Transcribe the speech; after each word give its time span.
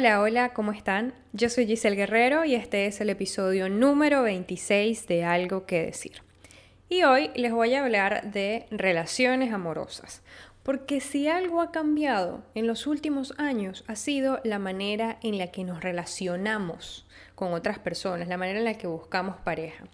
Hola, 0.00 0.22
hola, 0.22 0.54
¿cómo 0.54 0.72
están? 0.72 1.12
Yo 1.34 1.50
soy 1.50 1.66
Giselle 1.66 1.94
Guerrero 1.94 2.46
y 2.46 2.54
este 2.54 2.86
es 2.86 3.02
el 3.02 3.10
episodio 3.10 3.68
número 3.68 4.22
26 4.22 5.06
de 5.06 5.24
Algo 5.24 5.66
que 5.66 5.84
decir. 5.84 6.22
Y 6.88 7.02
hoy 7.02 7.30
les 7.34 7.52
voy 7.52 7.74
a 7.74 7.84
hablar 7.84 8.32
de 8.32 8.64
relaciones 8.70 9.52
amorosas, 9.52 10.22
porque 10.62 11.02
si 11.02 11.28
algo 11.28 11.60
ha 11.60 11.70
cambiado 11.70 12.42
en 12.54 12.66
los 12.66 12.86
últimos 12.86 13.34
años 13.36 13.84
ha 13.88 13.94
sido 13.94 14.40
la 14.42 14.58
manera 14.58 15.18
en 15.22 15.36
la 15.36 15.48
que 15.48 15.64
nos 15.64 15.82
relacionamos 15.82 17.06
con 17.34 17.52
otras 17.52 17.78
personas, 17.78 18.26
la 18.26 18.38
manera 18.38 18.60
en 18.60 18.64
la 18.64 18.78
que 18.78 18.86
buscamos 18.86 19.36
pareja. 19.36 19.84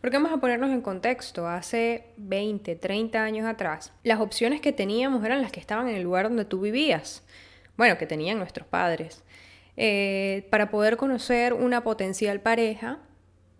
Porque 0.00 0.16
vamos 0.16 0.32
a 0.32 0.40
ponernos 0.40 0.70
en 0.70 0.82
contexto, 0.82 1.46
hace 1.46 2.06
20, 2.16 2.74
30 2.74 3.22
años 3.22 3.46
atrás, 3.46 3.92
las 4.02 4.18
opciones 4.18 4.60
que 4.60 4.72
teníamos 4.72 5.24
eran 5.24 5.40
las 5.40 5.52
que 5.52 5.60
estaban 5.60 5.88
en 5.88 5.94
el 5.94 6.02
lugar 6.02 6.24
donde 6.24 6.46
tú 6.46 6.60
vivías, 6.60 7.22
bueno, 7.76 7.96
que 7.96 8.06
tenían 8.06 8.38
nuestros 8.38 8.66
padres. 8.66 9.22
Eh, 9.76 10.46
para 10.50 10.70
poder 10.70 10.96
conocer 10.96 11.54
una 11.54 11.82
potencial 11.82 12.40
pareja, 12.40 12.98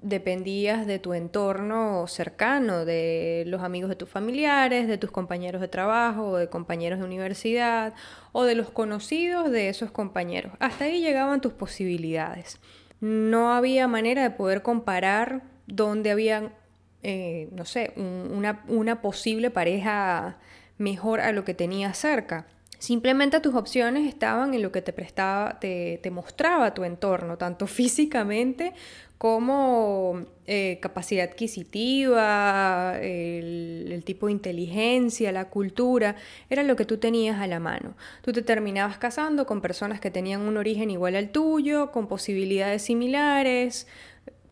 dependías 0.03 0.87
de 0.87 0.99
tu 0.99 1.15
entorno 1.15 2.07
cercano, 2.09 2.85
de 2.85 3.45
los 3.47 3.63
amigos 3.63 3.89
de 3.89 3.97
tus 3.97 4.09
familiares, 4.09 4.89
de 4.89 4.99
tus 4.99 5.11
compañeros 5.11 5.61
de 5.61 5.69
trabajo, 5.69 6.37
de 6.37 6.49
compañeros 6.49 6.99
de 6.99 7.05
universidad, 7.05 7.95
o 8.33 8.45
de 8.45 8.55
los 8.55 8.71
conocidos 8.71 9.51
de 9.51 9.69
esos 9.69 9.91
compañeros. 9.91 10.53
Hasta 10.59 10.85
ahí 10.85 11.01
llegaban 11.01 11.41
tus 11.41 11.53
posibilidades. 11.53 12.59
No 13.01 13.53
había 13.53 13.89
manera 13.89 14.23
de 14.23 14.31
poder 14.31 14.63
comparar 14.63 15.43
dónde 15.67 16.11
había, 16.11 16.53
eh, 17.03 17.49
no 17.53 17.65
sé, 17.65 17.93
una, 17.97 18.65
una 18.69 19.01
posible 19.01 19.51
pareja 19.51 20.39
mejor 20.79 21.21
a 21.21 21.33
lo 21.33 21.45
que 21.45 21.55
tenías 21.55 21.97
cerca. 21.97 22.47
Simplemente 22.83 23.39
tus 23.39 23.55
opciones 23.55 24.09
estaban 24.09 24.55
en 24.55 24.63
lo 24.63 24.73
que 24.73 24.83
te 24.83 24.93
prestaba, 24.93 25.61
te, 25.61 26.01
mostraba 26.11 26.75
tu 26.75 26.83
entorno, 26.83 27.39
tanto 27.39 27.67
físicamente 27.69 28.73
como 29.19 30.25
eh, 30.49 30.81
capacidad 30.83 31.29
adquisitiva, 31.29 32.99
el, 33.01 34.03
tipo 34.05 34.27
de 34.27 34.33
inteligencia, 34.33 35.31
la 35.31 35.49
cultura, 35.49 36.17
era 36.51 36.65
lo 36.65 36.75
que 36.75 36.85
tú 36.85 36.97
tenías 36.97 37.41
a 37.41 37.47
la 37.47 37.61
mano. 37.61 37.95
Tú 38.21 38.33
te 38.33 38.43
terminabas 38.43 38.99
casando 38.99 39.47
con 39.47 39.61
personas 39.61 40.01
que 40.01 40.11
tenían 40.11 40.41
un 40.41 40.57
origen 40.57 40.91
igual 40.91 41.15
al 41.15 41.29
tuyo, 41.29 41.93
con 41.93 42.09
posibilidades 42.09 42.83
similares, 42.83 43.87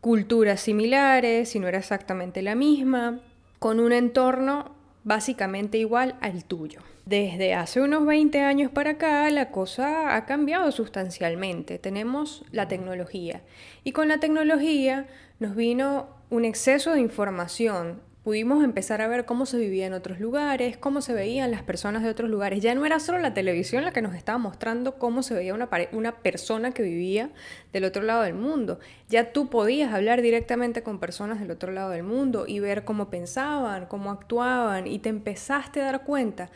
culturas 0.00 0.61
similares, 0.61 1.48
si 1.48 1.59
no 1.59 1.67
era 1.67 1.78
exactamente 1.78 2.42
la 2.42 2.55
misma, 2.55 3.19
con 3.59 3.81
un 3.81 3.92
entorno 3.92 4.77
básicamente 5.03 5.78
igual 5.78 6.15
al 6.20 6.44
tuyo. 6.44 6.81
Desde 7.06 7.55
hace 7.55 7.81
unos 7.81 8.05
20 8.06 8.41
años 8.43 8.70
para 8.70 8.93
acá 8.93 9.29
la 9.31 9.51
cosa 9.51 10.15
ha 10.17 10.27
cambiado 10.27 10.70
sustancialmente. 10.70 11.79
Tenemos 11.79 12.45
la 12.53 12.69
tecnología 12.69 13.43
y 13.84 13.93
con 13.93 14.09
la 14.09 14.19
tecnología 14.19 15.06
nos 15.39 15.56
vino 15.56 16.09
un 16.28 16.45
exceso 16.45 16.93
de 16.93 17.01
información. 17.01 18.01
Pudimos 18.23 18.62
empezar 18.62 19.01
a 19.01 19.09
ver 19.09 19.25
cómo 19.25 19.47
se 19.47 19.56
vivía 19.56 19.87
en 19.87 19.95
otros 19.95 20.21
lugares, 20.21 20.77
cómo 20.77 21.01
se 21.01 21.15
veían 21.15 21.51
las 21.51 21.62
personas 21.62 22.03
de 22.03 22.11
otros 22.11 22.28
lugares. 22.28 22.62
Ya 22.62 22.75
no 22.75 22.84
era 22.84 23.01
solo 23.01 23.19
la 23.19 23.33
televisión 23.33 23.83
la 23.83 23.93
que 23.93 24.03
nos 24.03 24.15
estaba 24.15 24.37
mostrando 24.37 24.98
cómo 24.98 25.23
se 25.23 25.33
veía 25.33 25.55
una, 25.55 25.71
una 25.93 26.17
persona 26.19 26.73
que 26.73 26.83
vivía 26.83 27.31
del 27.73 27.84
otro 27.84 28.03
lado 28.03 28.23
del 28.23 28.34
mundo. 28.34 28.78
Ya 29.09 29.33
tú 29.33 29.48
podías 29.48 29.95
hablar 29.95 30.21
directamente 30.21 30.83
con 30.83 31.01
personas 31.01 31.41
del 31.41 31.51
otro 31.51 31.73
lado 31.73 31.91
del 31.91 32.03
mundo 32.03 32.45
y 32.47 32.61
ver 32.61 32.84
cómo 32.84 33.09
pensaban, 33.09 33.87
cómo 33.87 34.11
actuaban 34.11 34.87
y 34.87 34.98
te 34.98 35.09
empezaste 35.09 35.81
a 35.81 35.87
dar 35.87 36.05
cuenta 36.05 36.51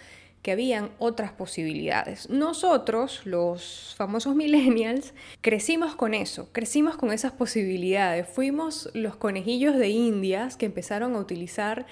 que 0.45 0.53
habían 0.53 0.91
otras 0.98 1.32
posibilidades. 1.32 2.28
Nosotros, 2.28 3.22
los 3.25 3.94
famosos 3.97 4.34
millennials, 4.37 5.15
crecimos 5.41 5.97
con 5.97 6.12
eso, 6.12 6.50
crecimos 6.53 6.97
con 6.99 7.12
esas 7.12 7.32
posibilidades. 7.32 8.28
Fuimos 8.28 8.91
los 8.93 9.16
conejillos 9.16 9.75
de 9.75 9.88
indias 9.88 10.59
que 10.59 10.66
empezaron 10.66 11.16
a 11.16 11.19
utilizar 11.19 11.87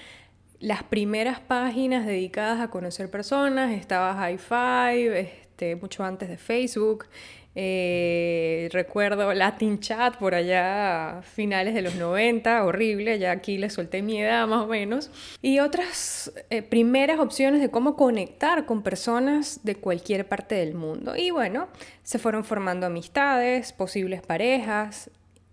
las 0.59 0.83
primeras 0.83 1.39
páginas 1.39 2.05
dedicadas 2.05 2.61
a 2.61 2.69
conocer 2.69 3.09
personas. 3.09 3.71
Estaba 3.71 4.13
High 4.13 4.37
Five, 4.37 5.19
este, 5.19 5.75
mucho 5.75 6.03
antes 6.03 6.29
de 6.29 6.37
Facebook. 6.37 7.05
Eh, 7.55 8.69
recuerdo 8.71 9.33
Latin 9.33 9.79
Chat 9.79 10.17
por 10.17 10.33
allá 10.33 11.21
finales 11.21 11.75
de 11.75 11.83
los 11.83 11.95
90, 11.95 12.63
horrible, 12.63 13.19
ya 13.19 13.31
aquí 13.31 13.57
le 13.57 13.69
solté 13.69 14.01
mi 14.01 14.21
edad 14.21 14.47
más 14.47 14.63
o 14.63 14.67
menos. 14.67 15.11
Y 15.41 15.59
otras 15.59 16.33
eh, 16.49 16.61
primeras 16.63 17.19
opciones 17.19 17.61
de 17.61 17.69
cómo 17.69 17.95
conectar 17.95 18.65
con 18.65 18.81
personas 18.81 19.59
de 19.63 19.75
cualquier 19.75 20.27
parte 20.27 20.55
del 20.55 20.73
mundo. 20.73 21.15
Y 21.15 21.31
bueno, 21.31 21.67
se 22.01 22.19
fueron 22.19 22.43
formando 22.43 22.87
amistades, 22.87 23.71
posibles 23.71 24.21
parejas 24.21 25.11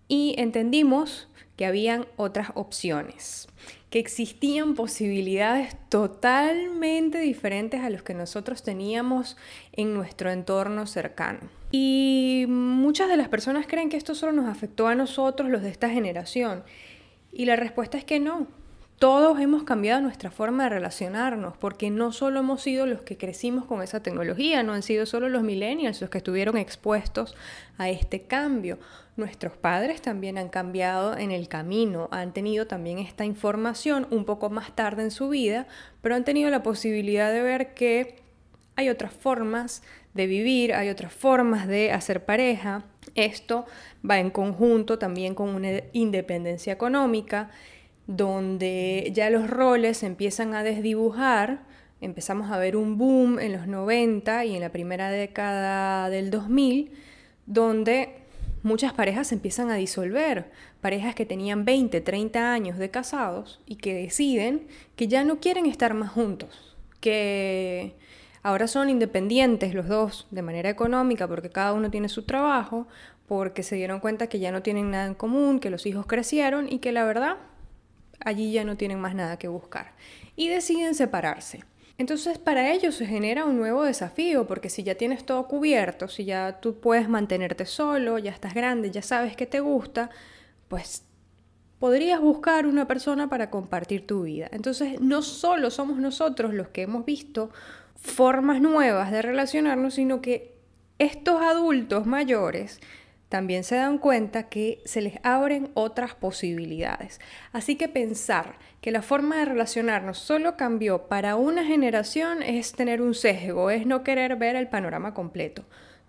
y 0.08 0.34
entendimos 0.38 1.28
que 1.56 1.66
habían 1.66 2.06
otras 2.16 2.52
opciones 2.54 3.46
que 3.90 3.98
existían 3.98 4.74
posibilidades 4.74 5.76
totalmente 5.88 7.18
diferentes 7.18 7.80
a 7.80 7.90
los 7.90 8.02
que 8.02 8.14
nosotros 8.14 8.62
teníamos 8.62 9.36
en 9.72 9.92
nuestro 9.94 10.30
entorno 10.30 10.86
cercano. 10.86 11.40
Y 11.72 12.46
muchas 12.48 13.08
de 13.08 13.16
las 13.16 13.28
personas 13.28 13.66
creen 13.66 13.88
que 13.88 13.96
esto 13.96 14.14
solo 14.14 14.32
nos 14.32 14.48
afectó 14.48 14.86
a 14.86 14.94
nosotros, 14.94 15.50
los 15.50 15.62
de 15.62 15.70
esta 15.70 15.90
generación. 15.90 16.62
Y 17.32 17.44
la 17.46 17.56
respuesta 17.56 17.98
es 17.98 18.04
que 18.04 18.20
no. 18.20 18.46
Todos 19.00 19.40
hemos 19.40 19.62
cambiado 19.62 20.02
nuestra 20.02 20.30
forma 20.30 20.64
de 20.64 20.68
relacionarnos, 20.68 21.56
porque 21.56 21.88
no 21.88 22.12
solo 22.12 22.40
hemos 22.40 22.60
sido 22.60 22.84
los 22.84 23.00
que 23.00 23.16
crecimos 23.16 23.64
con 23.64 23.80
esa 23.80 24.02
tecnología, 24.02 24.62
no 24.62 24.74
han 24.74 24.82
sido 24.82 25.06
solo 25.06 25.30
los 25.30 25.42
millennials 25.42 26.02
los 26.02 26.10
que 26.10 26.18
estuvieron 26.18 26.58
expuestos 26.58 27.34
a 27.78 27.88
este 27.88 28.24
cambio. 28.24 28.78
Nuestros 29.16 29.56
padres 29.56 30.02
también 30.02 30.36
han 30.36 30.50
cambiado 30.50 31.16
en 31.16 31.30
el 31.30 31.48
camino, 31.48 32.10
han 32.12 32.34
tenido 32.34 32.66
también 32.66 32.98
esta 32.98 33.24
información 33.24 34.06
un 34.10 34.26
poco 34.26 34.50
más 34.50 34.76
tarde 34.76 35.04
en 35.04 35.10
su 35.10 35.30
vida, 35.30 35.66
pero 36.02 36.14
han 36.14 36.24
tenido 36.24 36.50
la 36.50 36.62
posibilidad 36.62 37.32
de 37.32 37.40
ver 37.40 37.72
que 37.72 38.16
hay 38.76 38.90
otras 38.90 39.14
formas 39.14 39.82
de 40.12 40.26
vivir, 40.26 40.74
hay 40.74 40.90
otras 40.90 41.14
formas 41.14 41.66
de 41.66 41.90
hacer 41.90 42.26
pareja. 42.26 42.84
Esto 43.14 43.64
va 44.08 44.18
en 44.18 44.28
conjunto 44.28 44.98
también 44.98 45.34
con 45.34 45.48
una 45.48 45.84
independencia 45.94 46.74
económica, 46.74 47.48
donde 48.06 49.10
ya 49.14 49.30
los 49.30 49.48
roles 49.48 50.02
empiezan 50.02 50.54
a 50.54 50.62
desdibujar. 50.62 51.60
Empezamos 52.00 52.50
a 52.50 52.58
ver 52.58 52.76
un 52.76 52.98
boom 52.98 53.38
en 53.38 53.52
los 53.52 53.66
90 53.66 54.44
y 54.46 54.54
en 54.54 54.60
la 54.62 54.70
primera 54.70 55.10
década 55.10 56.08
del 56.10 56.30
2000, 56.30 56.92
donde 57.46 58.20
muchas 58.62 58.92
parejas 58.92 59.28
se 59.28 59.34
empiezan 59.34 59.70
a 59.70 59.76
disolver, 59.76 60.50
parejas 60.80 61.14
que 61.14 61.26
tenían 61.26 61.64
20, 61.64 62.00
30 62.00 62.52
años 62.52 62.78
de 62.78 62.90
casados 62.90 63.60
y 63.66 63.76
que 63.76 63.94
deciden 63.94 64.66
que 64.96 65.08
ya 65.08 65.24
no 65.24 65.40
quieren 65.40 65.66
estar 65.66 65.94
más 65.94 66.10
juntos, 66.10 66.76
que 67.00 67.94
ahora 68.42 68.66
son 68.66 68.90
independientes 68.90 69.74
los 69.74 69.88
dos 69.88 70.26
de 70.30 70.42
manera 70.42 70.70
económica 70.70 71.26
porque 71.28 71.50
cada 71.50 71.72
uno 71.72 71.90
tiene 71.90 72.08
su 72.08 72.24
trabajo, 72.24 72.86
porque 73.26 73.62
se 73.62 73.76
dieron 73.76 74.00
cuenta 74.00 74.26
que 74.26 74.40
ya 74.40 74.50
no 74.52 74.62
tienen 74.62 74.90
nada 74.90 75.06
en 75.06 75.14
común, 75.14 75.60
que 75.60 75.70
los 75.70 75.86
hijos 75.86 76.06
crecieron 76.06 76.70
y 76.70 76.78
que 76.78 76.92
la 76.92 77.04
verdad 77.04 77.36
allí 78.24 78.52
ya 78.52 78.64
no 78.64 78.76
tienen 78.76 79.00
más 79.00 79.14
nada 79.14 79.38
que 79.38 79.48
buscar 79.48 79.92
y 80.36 80.48
deciden 80.48 80.94
separarse. 80.94 81.64
Entonces 81.98 82.38
para 82.38 82.72
ellos 82.72 82.94
se 82.94 83.06
genera 83.06 83.44
un 83.44 83.58
nuevo 83.58 83.84
desafío, 83.84 84.46
porque 84.46 84.70
si 84.70 84.82
ya 84.82 84.94
tienes 84.94 85.26
todo 85.26 85.46
cubierto, 85.46 86.08
si 86.08 86.24
ya 86.24 86.58
tú 86.60 86.80
puedes 86.80 87.08
mantenerte 87.08 87.66
solo, 87.66 88.18
ya 88.18 88.30
estás 88.30 88.54
grande, 88.54 88.90
ya 88.90 89.02
sabes 89.02 89.36
que 89.36 89.44
te 89.44 89.60
gusta, 89.60 90.08
pues 90.68 91.04
podrías 91.78 92.20
buscar 92.20 92.66
una 92.66 92.86
persona 92.86 93.28
para 93.28 93.50
compartir 93.50 94.06
tu 94.06 94.22
vida. 94.22 94.48
Entonces 94.52 95.00
no 95.00 95.20
solo 95.20 95.70
somos 95.70 95.98
nosotros 95.98 96.54
los 96.54 96.68
que 96.68 96.82
hemos 96.82 97.04
visto 97.04 97.50
formas 97.96 98.60
nuevas 98.62 99.10
de 99.10 99.20
relacionarnos, 99.20 99.94
sino 99.94 100.22
que 100.22 100.54
estos 100.98 101.42
adultos 101.42 102.06
mayores 102.06 102.80
también 103.30 103.62
se 103.62 103.76
dan 103.76 103.98
cuenta 103.98 104.48
que 104.48 104.82
se 104.84 105.00
les 105.00 105.14
abren 105.22 105.70
otras 105.74 106.14
posibilidades. 106.16 107.20
Así 107.52 107.76
que 107.76 107.88
pensar 107.88 108.58
que 108.80 108.90
la 108.90 109.02
forma 109.02 109.36
de 109.36 109.44
relacionarnos 109.44 110.18
solo 110.18 110.56
cambió 110.56 111.06
para 111.06 111.36
una 111.36 111.64
generación 111.64 112.42
es 112.42 112.72
tener 112.72 113.00
un 113.00 113.14
sesgo, 113.14 113.70
es 113.70 113.86
no 113.86 114.02
querer 114.02 114.34
ver 114.34 114.56
el 114.56 114.68
panorama 114.68 115.14
completo. 115.14 115.64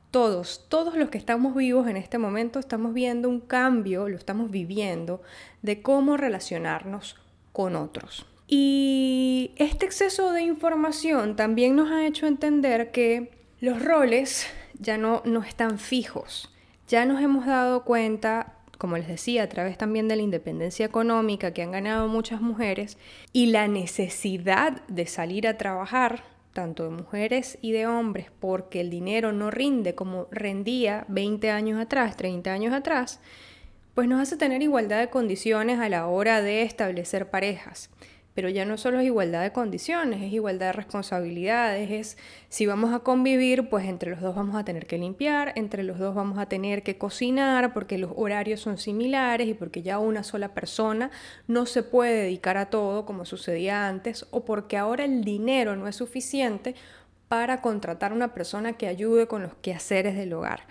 Todos, 0.10 0.66
todos 0.68 0.96
los 0.96 1.10
que 1.10 1.20
estamos 1.20 1.56
vivos 1.56 1.88
en 1.88 1.96
este 1.96 2.18
momento 2.18 2.58
estamos 2.58 2.92
viendo 2.92 3.30
un 3.30 3.40
cambio, 3.40 4.10
lo 4.10 4.18
estamos 4.18 4.50
viviendo, 4.50 5.22
de 5.62 5.84
cómo 5.84 6.18
relacionarnos 6.18 7.18
con 7.54 7.76
otros. 7.76 8.26
Y 8.48 9.52
este 9.58 9.86
exceso 9.86 10.32
de 10.32 10.42
información 10.42 11.36
también 11.36 11.76
nos 11.76 11.92
ha 11.92 12.08
hecho 12.08 12.26
entender 12.26 12.90
que 12.92 13.30
los 13.60 13.80
roles 13.86 14.48
ya 14.80 14.98
no, 14.98 15.22
no 15.24 15.44
están 15.44 15.78
fijos 15.78 16.52
ya 16.92 17.06
nos 17.06 17.22
hemos 17.22 17.46
dado 17.46 17.86
cuenta, 17.86 18.58
como 18.78 18.98
les 18.98 19.08
decía, 19.08 19.44
a 19.44 19.48
través 19.48 19.78
también 19.78 20.10
de 20.10 20.18
la 20.18 20.24
independencia 20.24 20.86
económica 20.86 21.54
que 21.54 21.62
han 21.62 21.72
ganado 21.72 22.10
muchas 22.10 22.42
mujeres 22.42 22.98
y 23.32 23.46
la 23.46 23.70
necesidad 23.70 24.82
de 24.90 25.06
salir 25.06 25.48
a 25.48 25.58
trabajar 25.58 26.26
tanto 26.52 26.84
de 26.84 26.90
mujeres 26.90 27.58
y 27.62 27.72
de 27.72 27.88
hombres, 27.88 28.28
porque 28.42 28.82
el 28.82 28.90
dinero 28.90 29.32
no 29.32 29.52
rinde 29.52 29.96
como 29.96 30.28
rendía 30.32 31.06
20 31.08 31.50
años 31.50 31.80
atrás, 31.80 32.18
30 32.18 32.52
años 32.52 32.74
atrás, 32.74 33.22
pues 33.96 34.10
nos 34.10 34.20
hace 34.20 34.36
tener 34.36 34.62
igualdad 34.62 35.00
de 35.00 35.10
condiciones 35.10 35.80
a 35.80 35.88
la 35.88 36.08
hora 36.08 36.42
de 36.42 36.64
establecer 36.64 37.30
parejas. 37.30 37.90
Pero 38.34 38.48
ya 38.50 38.64
no 38.66 38.78
solo 38.78 39.00
es 39.00 39.06
igualdad 39.06 39.42
de 39.42 39.52
condiciones, 39.52 40.22
es 40.22 40.32
igualdad 40.32 40.68
de 40.68 40.74
responsabilidades, 40.74 41.92
es 41.92 42.18
si 42.50 42.66
vamos 42.66 42.94
a 42.94 43.00
convivir, 43.00 43.70
pues 43.70 43.86
entre 43.86 44.12
los 44.12 44.22
dos 44.22 44.36
vamos 44.36 44.56
a 44.56 44.64
tener 44.64 44.88
que 44.88 44.98
limpiar, 44.98 45.52
entre 45.56 45.84
los 45.84 46.00
dos 46.00 46.16
vamos 46.16 46.38
a 46.40 46.46
tener 46.46 46.84
que 46.84 46.98
cocinar, 46.98 47.74
porque 47.74 47.98
los 47.98 48.12
horarios 48.16 48.62
son 48.62 48.78
similares 48.78 49.48
y 49.48 49.54
porque 49.54 49.82
ya 49.82 50.00
una 50.00 50.24
sola 50.24 50.54
persona 50.54 51.12
no 51.48 51.66
se 51.66 51.84
puede 51.84 52.24
dedicar 52.24 52.58
a 52.58 52.70
todo 52.70 53.06
como 53.06 53.26
sucedía 53.26 53.88
antes, 53.88 54.26
o 54.32 54.46
porque 54.46 54.78
ahora 54.78 55.04
el 55.04 55.24
dinero 55.24 55.76
no 55.76 55.88
es 55.88 55.98
suficiente 55.98 56.76
para 57.28 57.62
contratar 57.62 58.12
a 58.12 58.16
una 58.16 58.34
persona 58.34 58.74
que 58.74 58.88
ayude 58.88 59.28
con 59.28 59.42
los 59.42 59.54
quehaceres 59.56 60.16
del 60.16 60.34
hogar. 60.34 60.64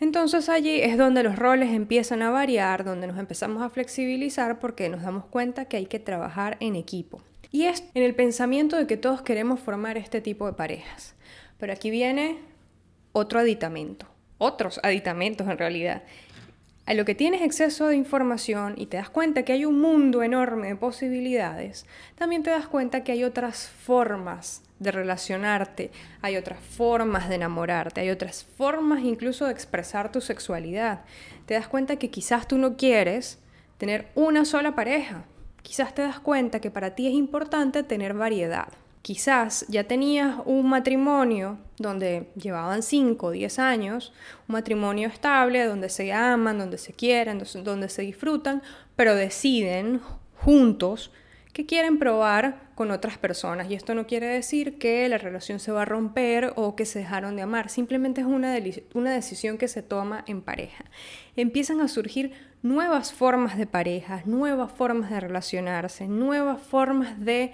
Entonces 0.00 0.48
allí 0.48 0.80
es 0.80 0.96
donde 0.96 1.22
los 1.22 1.36
roles 1.36 1.72
empiezan 1.72 2.22
a 2.22 2.30
variar, 2.30 2.84
donde 2.84 3.06
nos 3.06 3.18
empezamos 3.18 3.62
a 3.62 3.70
flexibilizar 3.70 4.60
porque 4.60 4.88
nos 4.88 5.02
damos 5.02 5.24
cuenta 5.24 5.64
que 5.64 5.76
hay 5.76 5.86
que 5.86 5.98
trabajar 5.98 6.56
en 6.60 6.76
equipo. 6.76 7.20
Y 7.50 7.64
es 7.64 7.82
en 7.94 8.02
el 8.02 8.14
pensamiento 8.14 8.76
de 8.76 8.86
que 8.86 8.96
todos 8.96 9.22
queremos 9.22 9.58
formar 9.58 9.96
este 9.96 10.20
tipo 10.20 10.46
de 10.46 10.52
parejas. 10.52 11.14
Pero 11.58 11.72
aquí 11.72 11.90
viene 11.90 12.38
otro 13.12 13.40
aditamento, 13.40 14.06
otros 14.38 14.78
aditamentos 14.82 15.48
en 15.48 15.58
realidad. 15.58 16.02
A 16.88 16.94
lo 16.94 17.04
que 17.04 17.14
tienes 17.14 17.42
exceso 17.42 17.88
de 17.88 17.96
información 17.96 18.72
y 18.78 18.86
te 18.86 18.96
das 18.96 19.10
cuenta 19.10 19.42
que 19.42 19.52
hay 19.52 19.66
un 19.66 19.78
mundo 19.78 20.22
enorme 20.22 20.68
de 20.68 20.76
posibilidades, 20.76 21.84
también 22.14 22.42
te 22.42 22.48
das 22.48 22.66
cuenta 22.66 23.04
que 23.04 23.12
hay 23.12 23.24
otras 23.24 23.68
formas 23.68 24.62
de 24.78 24.90
relacionarte, 24.90 25.90
hay 26.22 26.38
otras 26.38 26.58
formas 26.60 27.28
de 27.28 27.34
enamorarte, 27.34 28.00
hay 28.00 28.08
otras 28.08 28.42
formas 28.56 29.04
incluso 29.04 29.44
de 29.44 29.52
expresar 29.52 30.10
tu 30.10 30.22
sexualidad. 30.22 31.04
Te 31.44 31.52
das 31.52 31.68
cuenta 31.68 31.96
que 31.96 32.08
quizás 32.08 32.48
tú 32.48 32.56
no 32.56 32.78
quieres 32.78 33.38
tener 33.76 34.08
una 34.14 34.46
sola 34.46 34.74
pareja, 34.74 35.26
quizás 35.60 35.94
te 35.94 36.00
das 36.00 36.20
cuenta 36.20 36.58
que 36.58 36.70
para 36.70 36.94
ti 36.94 37.06
es 37.06 37.12
importante 37.12 37.82
tener 37.82 38.14
variedad. 38.14 38.68
Quizás 39.02 39.64
ya 39.68 39.84
tenías 39.84 40.36
un 40.44 40.68
matrimonio 40.68 41.58
donde 41.78 42.30
llevaban 42.34 42.82
5 42.82 43.26
o 43.26 43.30
10 43.30 43.58
años, 43.58 44.12
un 44.48 44.54
matrimonio 44.54 45.08
estable, 45.08 45.64
donde 45.64 45.88
se 45.88 46.12
aman, 46.12 46.58
donde 46.58 46.78
se 46.78 46.92
quieren, 46.92 47.42
donde 47.62 47.88
se 47.88 48.02
disfrutan, 48.02 48.62
pero 48.96 49.14
deciden 49.14 50.00
juntos 50.34 51.12
que 51.52 51.66
quieren 51.66 51.98
probar 51.98 52.68
con 52.74 52.92
otras 52.92 53.18
personas. 53.18 53.68
Y 53.70 53.74
esto 53.74 53.94
no 53.94 54.06
quiere 54.06 54.26
decir 54.26 54.78
que 54.78 55.08
la 55.08 55.18
relación 55.18 55.58
se 55.58 55.72
va 55.72 55.82
a 55.82 55.84
romper 55.84 56.52
o 56.54 56.76
que 56.76 56.86
se 56.86 57.00
dejaron 57.00 57.34
de 57.34 57.42
amar, 57.42 57.68
simplemente 57.68 58.20
es 58.20 58.26
una, 58.26 58.56
una 58.94 59.12
decisión 59.12 59.58
que 59.58 59.66
se 59.66 59.82
toma 59.82 60.22
en 60.28 60.42
pareja. 60.42 60.84
Empiezan 61.34 61.80
a 61.80 61.88
surgir 61.88 62.32
nuevas 62.62 63.12
formas 63.12 63.58
de 63.58 63.66
parejas, 63.66 64.26
nuevas 64.26 64.70
formas 64.70 65.10
de 65.10 65.18
relacionarse, 65.18 66.06
nuevas 66.06 66.60
formas 66.60 67.18
de 67.18 67.52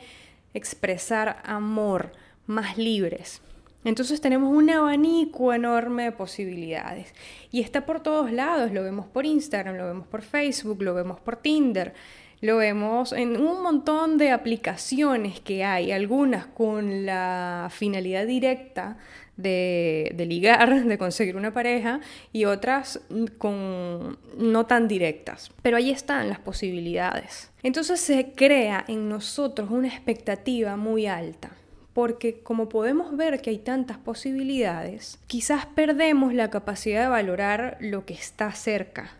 expresar 0.55 1.43
amor 1.45 2.13
más 2.47 2.79
libres. 2.79 3.43
Entonces 3.85 4.21
tenemos 4.21 4.51
un 4.57 4.71
abanico 4.71 5.53
enorme 5.53 6.05
de 6.05 6.13
posibilidades 6.13 7.13
y 7.51 7.61
está 7.61 7.85
por 7.85 8.01
todos 8.01 8.33
lados, 8.33 8.73
lo 8.73 8.83
vemos 8.83 9.07
por 9.07 9.27
Instagram, 9.27 9.77
lo 9.77 9.87
vemos 9.87 10.07
por 10.07 10.23
Facebook, 10.23 10.83
lo 10.83 10.95
vemos 10.95 11.21
por 11.21 11.37
Tinder, 11.37 11.93
lo 12.41 12.57
vemos 12.57 13.13
en 13.13 13.37
un 13.41 13.63
montón 13.63 14.17
de 14.17 14.31
aplicaciones 14.31 15.39
que 15.41 15.65
hay, 15.65 15.93
algunas 15.93 16.47
con 16.47 17.05
la 17.05 17.69
finalidad 17.71 18.27
directa 18.27 18.97
de, 19.37 20.25
ligar, 20.29 20.85
de 20.85 20.99
conseguir 20.99 21.37
una 21.37 21.53
pareja, 21.53 22.01
y 22.33 22.45
otras 22.45 23.01
con 23.39 24.19
no 24.37 24.67
tan 24.67 24.89
directas. 24.89 25.51
Pero 25.63 25.77
ahí 25.77 25.91
están 25.91 26.29
las 26.29 26.39
posibilidades. 26.39 27.51
Entonces 27.63 28.01
se 28.01 28.33
crea 28.33 28.85
en 28.89 29.09
nosotros 29.09 29.71
una 29.71 29.89
expectativa 29.89 30.77
muy 30.77 31.07
alta. 31.07 31.51
Porque 31.93 32.41
como 32.41 32.69
podemos 32.69 33.17
ver 33.17 33.41
que 33.41 33.51
hay 33.51 33.59
tantas 33.59 33.99
posibilidades, 33.99 35.21
quizás 35.29 35.65
perdemos 35.65 36.35
la 36.35 36.51
capacidad 36.51 37.03
de 37.03 37.09
valorar 37.09 37.77
lo 37.81 38.05
que 38.05 38.15
está 38.15 38.51
cerca, 38.51 39.13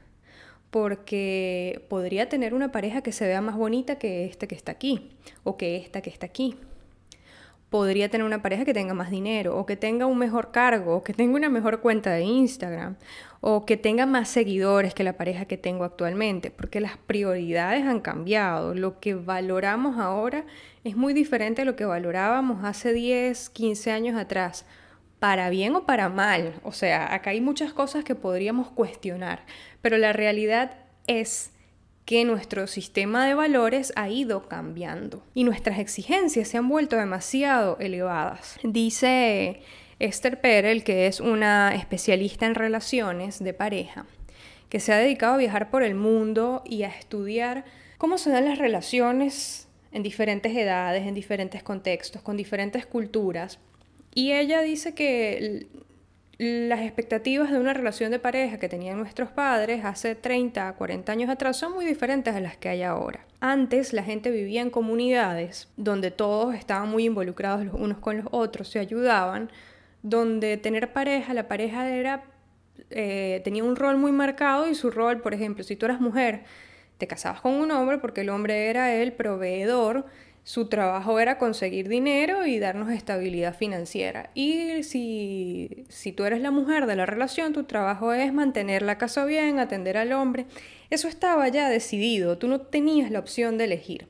porque 0.73 1.87
podría 1.89 2.29
tener 2.29 2.53
una 2.53 2.73
pareja 2.73 3.01
que 3.01 3.13
se 3.13 3.29
vea 3.29 3.41
más 3.41 3.57
bonita 3.57 3.97
que 3.97 4.25
esta 4.25 4.49
que 4.49 4.57
está 4.57 4.73
aquí, 4.73 5.13
o 5.45 5.57
que 5.57 5.77
esta 5.77 6.01
que 6.01 6.11
está 6.11 6.27
aquí. 6.27 6.57
Podría 7.75 8.09
tener 8.09 8.25
una 8.25 8.41
pareja 8.41 8.65
que 8.65 8.73
tenga 8.73 8.95
más 8.95 9.11
dinero, 9.11 9.59
o 9.59 9.67
que 9.67 9.75
tenga 9.75 10.07
un 10.07 10.17
mejor 10.17 10.53
cargo, 10.53 10.95
o 10.95 11.03
que 11.03 11.13
tenga 11.13 11.35
una 11.35 11.49
mejor 11.49 11.81
cuenta 11.81 12.13
de 12.13 12.23
Instagram, 12.23 12.95
o 13.41 13.67
que 13.67 13.77
tenga 13.77 14.07
más 14.07 14.29
seguidores 14.29 14.95
que 14.95 15.03
la 15.03 15.15
pareja 15.15 15.47
que 15.47 15.57
tengo 15.57 15.83
actualmente, 15.83 16.53
porque 16.53 16.79
las 16.79 16.97
prioridades 16.99 17.85
han 17.85 17.99
cambiado. 17.99 18.77
Lo 18.77 19.01
que 19.01 19.17
valoramos 19.17 19.99
ahora 19.99 20.45
es 20.85 20.95
muy 20.95 21.15
diferente 21.15 21.63
a 21.63 21.65
lo 21.65 21.75
que 21.75 21.85
valorábamos 21.85 22.65
hace 22.65 22.93
10, 22.93 23.51
15 23.51 23.91
años 23.91 24.17
atrás 24.17 24.67
para 25.19 25.51
bien 25.51 25.75
o 25.75 25.85
para 25.85 26.09
mal. 26.09 26.55
O 26.63 26.71
sea, 26.71 27.13
acá 27.13 27.31
hay 27.31 27.41
muchas 27.41 27.73
cosas 27.73 28.05
que 28.05 28.15
podríamos 28.15 28.71
cuestionar, 28.71 29.41
pero 29.83 29.99
la 29.99 30.13
realidad 30.13 30.77
es 31.09 31.51
que 32.05 32.25
nuestro 32.25 32.67
sistema 32.67 33.27
de 33.27 33.35
valores 33.35 33.93
ha 33.97 34.09
ido 34.11 34.49
cambiando 34.49 35.23
y 35.35 35.45
nuestras 35.45 35.79
exigencias 35.79 36.49
se 36.49 36.59
han 36.59 36.69
vuelto 36.69 36.97
demasiado 36.97 37.79
elevadas. 37.81 38.59
Dice 38.63 39.63
Esther 39.99 40.41
Perel, 40.41 40.85
que 40.85 41.07
es 41.07 41.21
una 41.21 41.75
especialista 41.75 42.47
en 42.47 42.55
relaciones 42.55 43.43
de 43.43 43.55
pareja, 43.55 44.07
que 44.69 44.81
se 44.81 44.93
ha 44.93 44.99
dedicado 44.99 45.35
a 45.35 45.39
viajar 45.39 45.71
por 45.71 45.83
el 45.83 45.95
mundo 45.95 46.63
y 46.67 46.83
a 46.83 46.89
estudiar 46.89 47.65
cómo 47.97 48.19
se 48.19 48.31
dan 48.31 48.45
las 48.45 48.59
relaciones 48.59 49.69
en 49.93 50.03
diferentes 50.03 50.55
edades, 50.55 51.07
en 51.07 51.15
diferentes 51.15 51.63
contextos, 51.63 52.21
con 52.21 52.37
diferentes 52.37 52.85
culturas, 52.85 53.61
y 54.15 54.33
ella 54.33 54.61
dice 54.61 54.95
que 54.95 55.67
las 56.39 56.81
expectativas 56.81 57.51
de 57.51 57.59
una 57.59 57.75
relación 57.75 58.11
de 58.11 58.19
pareja 58.19 58.59
que 58.59 58.69
tenían 58.69 58.99
nuestros 58.99 59.31
padres 59.31 59.85
hace 59.85 60.15
30, 60.15 60.73
40 60.73 61.13
años 61.13 61.31
atrás 61.31 61.57
son 61.57 61.73
muy 61.73 61.85
diferentes 61.85 62.35
a 62.35 62.41
las 62.41 62.57
que 62.57 62.69
hay 62.69 62.83
ahora. 62.83 63.25
Antes 63.41 63.93
la 63.93 64.03
gente 64.03 64.31
vivía 64.31 64.61
en 64.61 64.71
comunidades 64.71 65.69
donde 65.77 66.11
todos 66.11 66.55
estaban 66.55 66.89
muy 66.89 67.05
involucrados 67.05 67.65
los 67.65 67.75
unos 67.75 67.99
con 67.99 68.19
los 68.19 68.27
otros, 68.33 68.69
se 68.69 68.81
ayudaban, 68.81 69.51
donde 70.03 70.57
tener 70.57 70.93
pareja, 70.93 71.35
la 71.35 71.47
pareja 71.47 71.89
era, 71.89 72.25
eh, 72.91 73.41
tenía 73.45 73.63
un 73.63 73.77
rol 73.77 73.97
muy 73.97 74.13
marcado 74.13 74.69
y 74.69 74.75
su 74.75 74.91
rol, 74.91 75.21
por 75.21 75.35
ejemplo, 75.35 75.63
si 75.63 75.77
tú 75.77 75.87
eras 75.87 76.01
mujer, 76.01 76.43
te 76.99 77.07
casabas 77.07 77.41
con 77.41 77.53
un 77.53 77.71
hombre 77.71 77.99
porque 77.99 78.23
el 78.23 78.31
hombre 78.31 78.71
era 78.71 78.95
el 78.95 79.13
proveedor 79.13 80.07
su 80.45 80.67
trabajo 80.69 81.19
era 81.19 81.39
conseguir 81.39 81.89
dinero 81.89 82.47
y 82.47 82.59
darnos 82.59 82.91
estabilidad 82.91 83.57
financiera. 83.57 84.31
Y 84.35 84.83
si, 84.83 85.87
si 85.89 86.13
tú 86.13 86.25
eres 86.25 86.43
la 86.43 86.51
mujer 86.51 86.87
de 86.87 86.97
la 86.97 87.07
relación, 87.07 87.55
tu 87.55 87.65
trabajo 87.65 88.13
es 88.13 88.31
mantener 88.33 88.83
la 88.83 88.99
casa 88.99 89.25
bien, 89.25 89.59
atender 89.59 89.97
al 89.97 90.13
hombre. 90.13 90.45
Eso 90.91 91.09
estaba 91.09 91.49
ya 91.49 91.71
decidido, 91.71 92.37
tú 92.37 92.47
no 92.47 92.61
tenías 92.61 93.11
la 93.11 93.21
opción 93.21 93.57
de 93.57 93.65
elegir. 93.65 94.07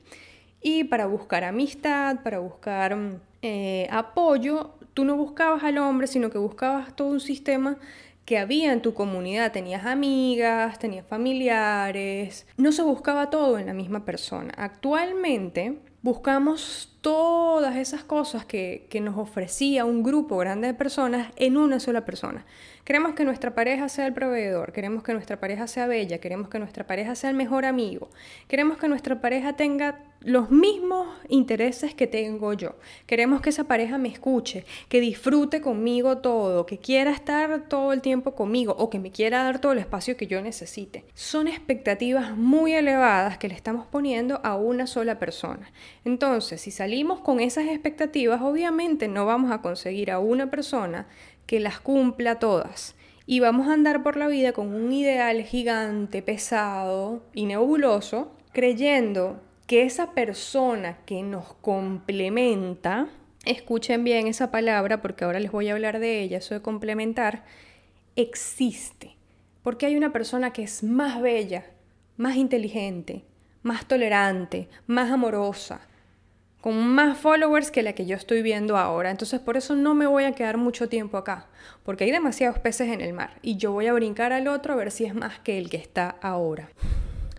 Y 0.61 0.83
para 0.83 1.05
buscar 1.05 1.45
amistad, 1.45 2.21
para 2.21 2.39
buscar 2.39 2.97
eh, 3.41 3.87
apoyo, 3.89 4.73
tú 4.93 5.05
no 5.05 5.15
buscabas 5.15 5.63
al 5.63 5.77
hombre, 5.77 6.07
sino 6.07 6.29
que 6.31 6.37
buscabas 6.37 6.97
todo 6.97 7.07
un 7.07 7.21
sistema 7.21 7.77
que 8.25 8.39
había 8.39 8.73
en 8.73 8.81
tu 8.81 8.93
comunidad. 8.93 9.53
Tenías 9.53 9.85
amigas, 9.85 10.79
tenías 10.79 11.05
familiares. 11.05 12.45
No 12.57 12.73
se 12.73 12.81
buscaba 12.81 13.29
todo 13.29 13.57
en 13.57 13.67
la 13.67 13.73
misma 13.73 14.03
persona. 14.03 14.53
Actualmente 14.57 15.77
buscamos 16.05 16.87
todas 17.05 17.75
esas 17.75 18.03
cosas 18.03 18.45
que, 18.45 18.87
que, 18.89 18.99
nos 18.99 19.15
ofrecía 19.15 19.85
un 19.85 20.01
grupo 20.01 20.37
grande 20.37 20.65
de 20.65 20.73
personas 20.73 21.31
en 21.35 21.55
una 21.55 21.79
sola 21.79 22.03
persona. 22.03 22.47
Queremos 22.83 23.13
que 23.13 23.25
nuestra 23.25 23.53
pareja 23.53 23.89
sea 23.89 24.07
el 24.07 24.13
proveedor, 24.13 24.73
queremos 24.73 25.03
que 25.03 25.13
nuestra 25.13 25.39
pareja 25.39 25.67
sea 25.67 25.85
bella, 25.85 26.17
queremos 26.17 26.49
que 26.49 26.57
nuestra 26.57 26.87
pareja 26.87 27.13
sea 27.13 27.29
el 27.29 27.35
mejor 27.35 27.65
amigo, 27.65 28.09
queremos 28.47 28.79
que 28.79 28.87
nuestra 28.87 29.21
pareja 29.21 29.53
tenga 29.55 29.99
los 30.25 30.49
mismos 30.49 31.07
intereses 31.29 31.93
que 31.93 32.07
tengo 32.07 32.53
yo. 32.53 32.75
Queremos 33.05 33.41
que 33.41 33.51
esa 33.51 33.65
pareja 33.65 33.99
me 33.99 34.09
escuche, 34.09 34.65
que 34.89 34.99
disfrute 34.99 35.61
conmigo 35.61 36.17
todo, 36.17 36.65
que 36.65 36.79
quiera 36.79 37.11
estar 37.11 37.67
todo 37.67 37.93
el 37.93 38.01
tiempo 38.01 38.33
conmigo 38.33 38.75
o 38.77 38.89
que 38.89 38.97
me 38.97 39.11
quiera 39.11 39.43
dar 39.43 39.59
todo 39.59 39.73
el 39.73 39.77
espacio 39.77 40.17
que 40.17 40.25
yo 40.25 40.41
necesite. 40.41 41.05
Son 41.13 41.47
expectativas 41.47 42.35
muy 42.35 42.73
elevadas 42.73 43.37
que 43.37 43.47
le 43.47 43.53
estamos 43.53 43.85
poniendo 43.85 44.41
a 44.43 44.55
una 44.55 44.87
sola 44.87 45.19
persona. 45.19 45.71
Entonces, 46.05 46.61
si 46.61 46.71
salimos 46.71 46.94
con 47.03 47.39
esas 47.39 47.65
expectativas, 47.65 48.41
obviamente 48.41 49.07
no 49.07 49.25
vamos 49.25 49.51
a 49.51 49.61
conseguir 49.61 50.11
a 50.11 50.19
una 50.19 50.49
persona 50.49 51.07
que 51.45 51.59
las 51.59 51.79
cumpla 51.79 52.39
todas. 52.39 52.95
Y 53.27 53.39
vamos 53.39 53.67
a 53.67 53.73
andar 53.73 54.03
por 54.03 54.17
la 54.17 54.27
vida 54.27 54.53
con 54.53 54.73
un 54.73 54.91
ideal 54.91 55.41
gigante, 55.41 56.21
pesado 56.21 57.23
y 57.33 57.45
nebuloso, 57.45 58.31
creyendo 58.53 59.41
que 59.67 59.83
esa 59.83 60.11
persona 60.11 60.97
que 61.05 61.23
nos 61.23 61.53
complementa 61.55 63.07
escuchen 63.45 64.03
bien 64.03 64.27
esa 64.27 64.51
palabra 64.51 65.01
porque 65.01 65.23
ahora 65.23 65.39
les 65.39 65.51
voy 65.51 65.69
a 65.69 65.73
hablar 65.73 65.99
de 65.99 66.21
ella, 66.21 66.37
eso 66.37 66.53
de 66.53 66.61
complementar, 66.61 67.43
existe. 68.15 69.15
Porque 69.63 69.87
hay 69.87 69.97
una 69.97 70.13
persona 70.13 70.53
que 70.53 70.63
es 70.63 70.83
más 70.83 71.21
bella, 71.21 71.65
más 72.17 72.35
inteligente, 72.35 73.23
más 73.63 73.87
tolerante, 73.87 74.69
más 74.85 75.11
amorosa, 75.11 75.81
con 76.65 76.87
más 76.87 77.19
followers 77.19 77.69
que 77.69 77.83
la 77.83 77.93
que 77.93 78.07
yo 78.07 78.15
estoy 78.15 78.41
viendo 78.41 78.75
ahora. 78.75 79.11
Entonces 79.11 79.39
por 79.39 79.55
eso 79.55 79.75
no 79.75 79.93
me 79.93 80.07
voy 80.07 80.23
a 80.23 80.31
quedar 80.31 80.57
mucho 80.57 80.89
tiempo 80.89 81.15
acá, 81.15 81.45
porque 81.83 82.05
hay 82.05 82.11
demasiados 82.11 82.57
peces 82.57 82.91
en 82.91 83.01
el 83.01 83.13
mar 83.13 83.37
y 83.43 83.57
yo 83.57 83.71
voy 83.71 83.85
a 83.85 83.93
brincar 83.93 84.33
al 84.33 84.47
otro 84.47 84.73
a 84.73 84.75
ver 84.75 84.89
si 84.89 85.05
es 85.05 85.13
más 85.13 85.37
que 85.37 85.59
el 85.59 85.69
que 85.69 85.77
está 85.77 86.15
ahora. 86.23 86.71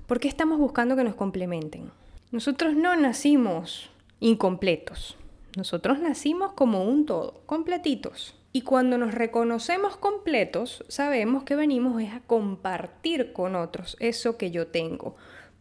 ¿Por 0.06 0.21
qué 0.21 0.28
estamos 0.28 0.61
buscando 0.61 0.95
que 0.95 1.02
nos 1.02 1.16
complementen? 1.16 1.90
Nosotros 2.30 2.76
no 2.76 2.95
nacimos 2.95 3.90
incompletos. 4.21 5.16
Nosotros 5.56 5.99
nacimos 5.99 6.52
como 6.52 6.85
un 6.85 7.04
todo, 7.04 7.40
completitos. 7.47 8.37
Y 8.52 8.62
cuando 8.62 8.97
nos 8.97 9.12
reconocemos 9.12 9.97
completos, 9.97 10.85
sabemos 10.87 11.42
que 11.42 11.56
venimos 11.56 12.00
es 12.00 12.12
a 12.12 12.21
compartir 12.21 13.33
con 13.33 13.56
otros 13.56 13.97
eso 13.99 14.37
que 14.37 14.52
yo 14.52 14.68
tengo. 14.68 15.16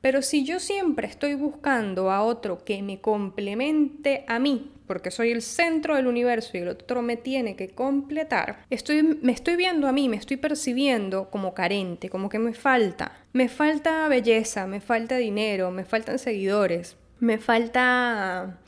Pero 0.06 0.22
si 0.22 0.44
yo 0.44 0.60
siempre 0.60 1.08
estoy 1.08 1.34
buscando 1.34 2.12
a 2.12 2.22
otro 2.22 2.64
que 2.64 2.84
me 2.84 3.02
complemente 3.02 4.24
a 4.28 4.38
mí, 4.38 4.72
porque 4.86 5.10
soy 5.10 5.32
el 5.32 5.42
centro 5.42 5.96
del 5.96 6.06
universo 6.06 6.52
y 6.54 6.60
el 6.60 6.68
otro 6.68 7.02
me 7.02 7.18
tiene 7.18 7.56
que 7.56 7.70
completar, 7.70 8.68
me 8.70 9.32
estoy 9.32 9.56
viendo 9.56 9.88
a 9.88 9.92
mí, 9.92 10.08
me 10.08 10.18
estoy 10.18 10.38
percibiendo 10.38 11.32
como 11.32 11.56
carente, 11.56 12.12
como 12.12 12.30
que 12.30 12.38
me 12.38 12.54
falta. 12.54 13.14
Me 13.34 13.50
falta 13.50 14.08
belleza, 14.08 14.68
me 14.68 14.80
falta 14.80 15.16
dinero, 15.16 15.72
me 15.72 15.86
faltan 15.86 16.20
seguidores, 16.20 16.98
me 17.20 17.40
falta 17.40 18.60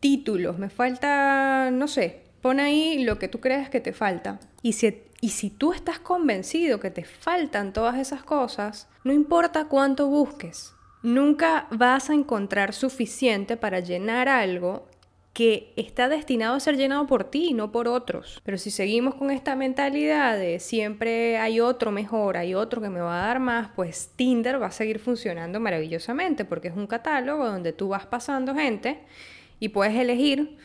títulos, 0.00 0.58
me 0.58 0.70
falta, 0.70 1.70
no 1.70 1.86
sé, 1.86 2.22
pon 2.42 2.58
ahí 2.58 3.04
lo 3.04 3.20
que 3.20 3.28
tú 3.28 3.38
creas 3.38 3.70
que 3.70 3.78
te 3.78 3.92
falta. 3.92 4.40
Y 4.60 4.72
si, 4.72 5.04
y 5.20 5.28
si 5.28 5.50
tú 5.50 5.72
estás 5.72 6.00
convencido 6.00 6.80
que 6.80 6.90
te 6.90 7.04
faltan 7.04 7.72
todas 7.72 7.96
esas 7.96 8.24
cosas, 8.24 8.88
no 9.04 9.12
importa 9.12 9.66
cuánto 9.66 10.08
busques, 10.08 10.74
Nunca 11.02 11.66
vas 11.70 12.10
a 12.10 12.14
encontrar 12.14 12.74
suficiente 12.74 13.56
para 13.56 13.80
llenar 13.80 14.28
algo 14.28 14.86
que 15.32 15.72
está 15.76 16.08
destinado 16.08 16.54
a 16.54 16.60
ser 16.60 16.76
llenado 16.76 17.06
por 17.06 17.24
ti 17.24 17.48
y 17.50 17.54
no 17.54 17.72
por 17.72 17.88
otros. 17.88 18.42
Pero 18.44 18.58
si 18.58 18.70
seguimos 18.70 19.14
con 19.14 19.30
esta 19.30 19.56
mentalidad 19.56 20.36
de 20.36 20.58
siempre 20.60 21.38
hay 21.38 21.60
otro 21.60 21.92
mejor, 21.92 22.36
hay 22.36 22.54
otro 22.54 22.82
que 22.82 22.90
me 22.90 23.00
va 23.00 23.22
a 23.22 23.26
dar 23.28 23.40
más, 23.40 23.70
pues 23.74 24.10
Tinder 24.16 24.60
va 24.60 24.66
a 24.66 24.72
seguir 24.72 24.98
funcionando 24.98 25.60
maravillosamente 25.60 26.44
porque 26.44 26.68
es 26.68 26.76
un 26.76 26.86
catálogo 26.86 27.46
donde 27.46 27.72
tú 27.72 27.88
vas 27.88 28.06
pasando 28.06 28.54
gente 28.54 28.98
y 29.60 29.70
puedes 29.70 29.94
elegir 29.94 30.58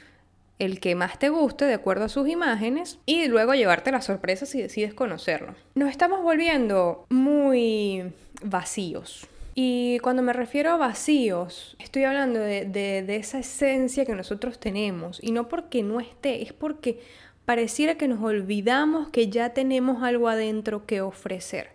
el 0.58 0.80
que 0.80 0.96
más 0.96 1.20
te 1.20 1.30
guste 1.30 1.66
de 1.66 1.74
acuerdo 1.74 2.06
a 2.06 2.10
sus 2.10 2.28
imágenes 2.28 3.00
y 3.06 3.28
luego 3.28 3.54
llevarte 3.54 3.92
la 3.92 4.02
sorpresa 4.02 4.46
si 4.46 4.62
decides 4.62 4.94
conocerlo. 4.94 5.54
Nos 5.76 5.90
estamos 5.90 6.22
volviendo 6.24 7.06
muy 7.10 8.14
vacíos 8.42 9.28
y 9.58 10.00
cuando 10.00 10.22
me 10.22 10.34
refiero 10.34 10.72
a 10.72 10.78
vacíos, 10.78 11.78
estoy 11.80 12.04
hablando 12.04 12.42
de, 12.42 13.06
esa 13.16 13.40
esencia 13.40 14.06
que 14.06 14.14
nosotros 14.14 14.60
tenemos. 14.60 15.24
Y 15.24 15.32
no 15.32 15.48
porque 15.48 15.82
no 15.82 16.02
esté, 16.02 16.44
es 16.44 16.52
porque 16.52 17.00
pareciera 17.46 17.96
que 17.96 18.10
nos 18.10 18.22
olvidamos 18.22 19.08
que 19.10 19.30
ya 19.30 19.54
tenemos 19.54 20.04
algo 20.04 20.28
adentro 20.28 20.86
que 20.86 21.00
ofrecer. 21.00 21.70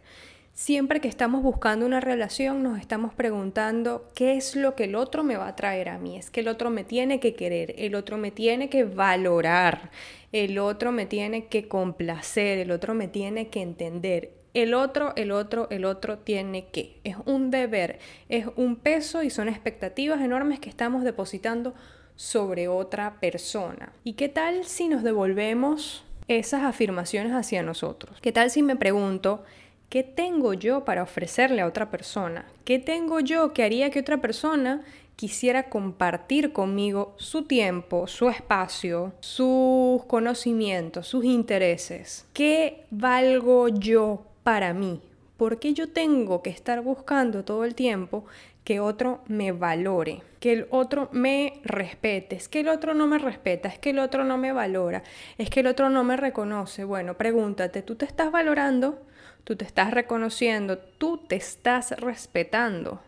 Siempre 0.52 1.00
que 1.00 1.08
estamos 1.08 1.42
buscando 1.42 1.87
una 1.87 2.00
relación 2.00 2.62
nos 2.62 2.78
estamos 2.78 3.14
preguntando 3.14 4.10
qué 4.14 4.37
es 4.37 4.56
lo 4.56 4.75
que 4.75 4.84
el 4.84 4.94
otro 4.94 5.25
me 5.25 5.38
va 5.38 5.49
a 5.49 5.56
traer 5.56 5.88
a 5.88 5.96
mí. 5.96 6.18
Es 6.18 6.28
que 6.28 6.40
el 6.40 6.49
otro 6.49 6.68
me 6.68 6.84
tiene 6.84 7.18
que 7.18 7.32
querer, 7.32 7.75
el 7.78 7.94
otro 7.94 8.18
me 8.18 8.30
tiene 8.30 8.68
que 8.68 8.84
valorar, 8.84 9.90
el 10.32 10.58
otro 10.58 10.92
me 10.92 11.06
tiene 11.06 11.46
que 11.46 11.66
complacer, 11.66 12.58
el 12.58 12.72
otro 12.72 12.92
me 12.92 13.08
tiene 13.08 13.49
que 13.49 13.62
entender 13.62 14.39
el 14.54 14.75
otro, 14.75 15.12
el 15.16 15.30
otro, 15.30 15.69
el 15.71 15.85
otro 15.85 16.19
tiene 16.19 16.66
que. 16.69 16.99
Es 17.04 17.16
un 17.25 17.50
deber, 17.50 17.99
es 18.28 18.47
un 18.57 18.76
peso 18.76 19.23
y 19.23 19.30
son 19.30 19.49
expectativas 19.49 20.21
enormes 20.21 20.61
que 20.61 20.69
estamos 20.69 21.04
depositando 21.04 21.75
sobre 22.16 22.69
otra 22.69 23.19
persona. 23.21 23.92
¿Y 24.04 24.14
qué 24.14 24.28
tal 24.28 24.64
si 24.64 24.88
nos 24.88 25.02
devolvemos 25.02 26.04
esas 26.28 26.64
afirmaciones 26.64 27.33
hacia 27.33 27.62
nosotros? 27.62 28.19
¿Qué 28.21 28.33
tal 28.33 28.50
si 28.50 28.62
me 28.62 28.76
pregunto, 28.76 29.45
¿qué 29.88 30.02
tengo 30.02 30.52
yo 30.52 30.85
para 30.85 31.02
ofrecerle 31.02 31.62
a 31.62 31.66
otra 31.66 31.90
persona? 31.90 32.45
¿Qué 32.64 32.78
tengo 32.78 33.21
yo 33.21 33.52
que 33.52 33.62
haría 33.62 33.90
que 33.90 34.00
otra 34.00 34.21
persona 34.21 34.83
quisiera 35.16 35.71
compartir 35.71 36.52
conmigo 36.52 37.14
su 37.19 37.45
tiempo, 37.45 38.07
su 38.07 38.28
espacio, 38.28 39.12
sus 39.21 40.04
conocimientos, 40.04 41.07
sus 41.07 41.25
intereses? 41.25 42.26
¿Qué 42.33 42.85
valgo 42.90 43.69
yo 43.69 44.29
para 44.42 44.73
mí. 44.75 45.00
¿Por 45.37 45.59
qué 45.59 45.73
yo 45.73 45.88
tengo 45.88 46.42
que 46.42 46.50
estar 46.50 46.82
buscando 46.82 47.44
todo 47.44 47.64
el 47.64 47.75
tiempo 47.75 48.26
que 48.62 48.78
otro 48.78 49.23
me 49.26 49.52
valore, 49.52 50.23
que 50.38 50.52
el 50.52 50.66
otro 50.70 51.09
me 51.12 51.61
respete? 51.64 52.37
Es 52.37 52.49
que 52.49 52.61
el 52.61 52.68
otro 52.68 52.92
no 52.92 53.06
me 53.06 53.18
respeta, 53.18 53.68
es 53.68 53.78
que 53.78 53.90
el 53.90 54.00
otro 54.00 54.25
no 54.25 54.37
me 54.37 54.52
valora, 54.52 55.02
es 55.38 55.49
que 55.49 55.61
el 55.61 55.66
otro 55.66 55.88
no 55.88 56.04
me 56.04 56.18
reconoce. 56.18 56.85
Bueno, 56.85 57.14
pregúntate, 57.16 57.80
¿tú 57.80 57.97
te 57.97 58.04
estás 58.04 58.30
valorando? 58.30 59.00
¿Tú 59.44 59.56
te 59.56 59.64
estás 59.64 59.92
reconociendo? 59.92 60.76
¿Tú 60.76 61.16
te 61.16 61.37
estás 61.37 61.99
respetando? 61.99 63.00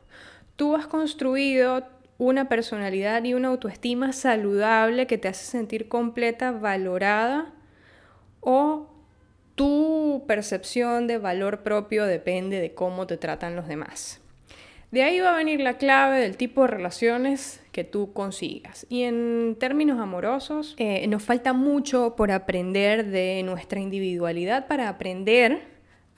¿Tú 0.56 0.74
has 0.74 0.86
construido 0.86 1.86
una 2.16 2.48
personalidad 2.48 3.24
y 3.24 3.34
una 3.34 3.48
autoestima 3.48 4.12
saludable 4.12 5.06
que 5.06 5.18
te 5.18 5.28
hace 5.28 5.44
sentir 5.44 5.88
completa, 5.88 6.50
valorada? 6.50 7.52
¿O 8.40 8.91
tu 9.54 10.24
percepción 10.26 11.06
de 11.06 11.18
valor 11.18 11.62
propio 11.62 12.04
depende 12.04 12.60
de 12.60 12.74
cómo 12.74 13.06
te 13.06 13.16
tratan 13.16 13.56
los 13.56 13.68
demás. 13.68 14.20
De 14.92 15.02
ahí 15.02 15.20
va 15.20 15.34
a 15.34 15.36
venir 15.38 15.60
la 15.60 15.78
clave 15.78 16.20
del 16.20 16.36
tipo 16.36 16.62
de 16.62 16.68
relaciones 16.68 17.62
que 17.72 17.82
tú 17.82 18.12
consigas. 18.12 18.86
Y 18.90 19.04
en 19.04 19.56
términos 19.58 19.98
amorosos, 19.98 20.74
eh, 20.76 21.06
nos 21.06 21.22
falta 21.22 21.54
mucho 21.54 22.14
por 22.14 22.30
aprender 22.30 23.06
de 23.06 23.42
nuestra 23.42 23.80
individualidad 23.80 24.66
para 24.66 24.90
aprender 24.90 25.62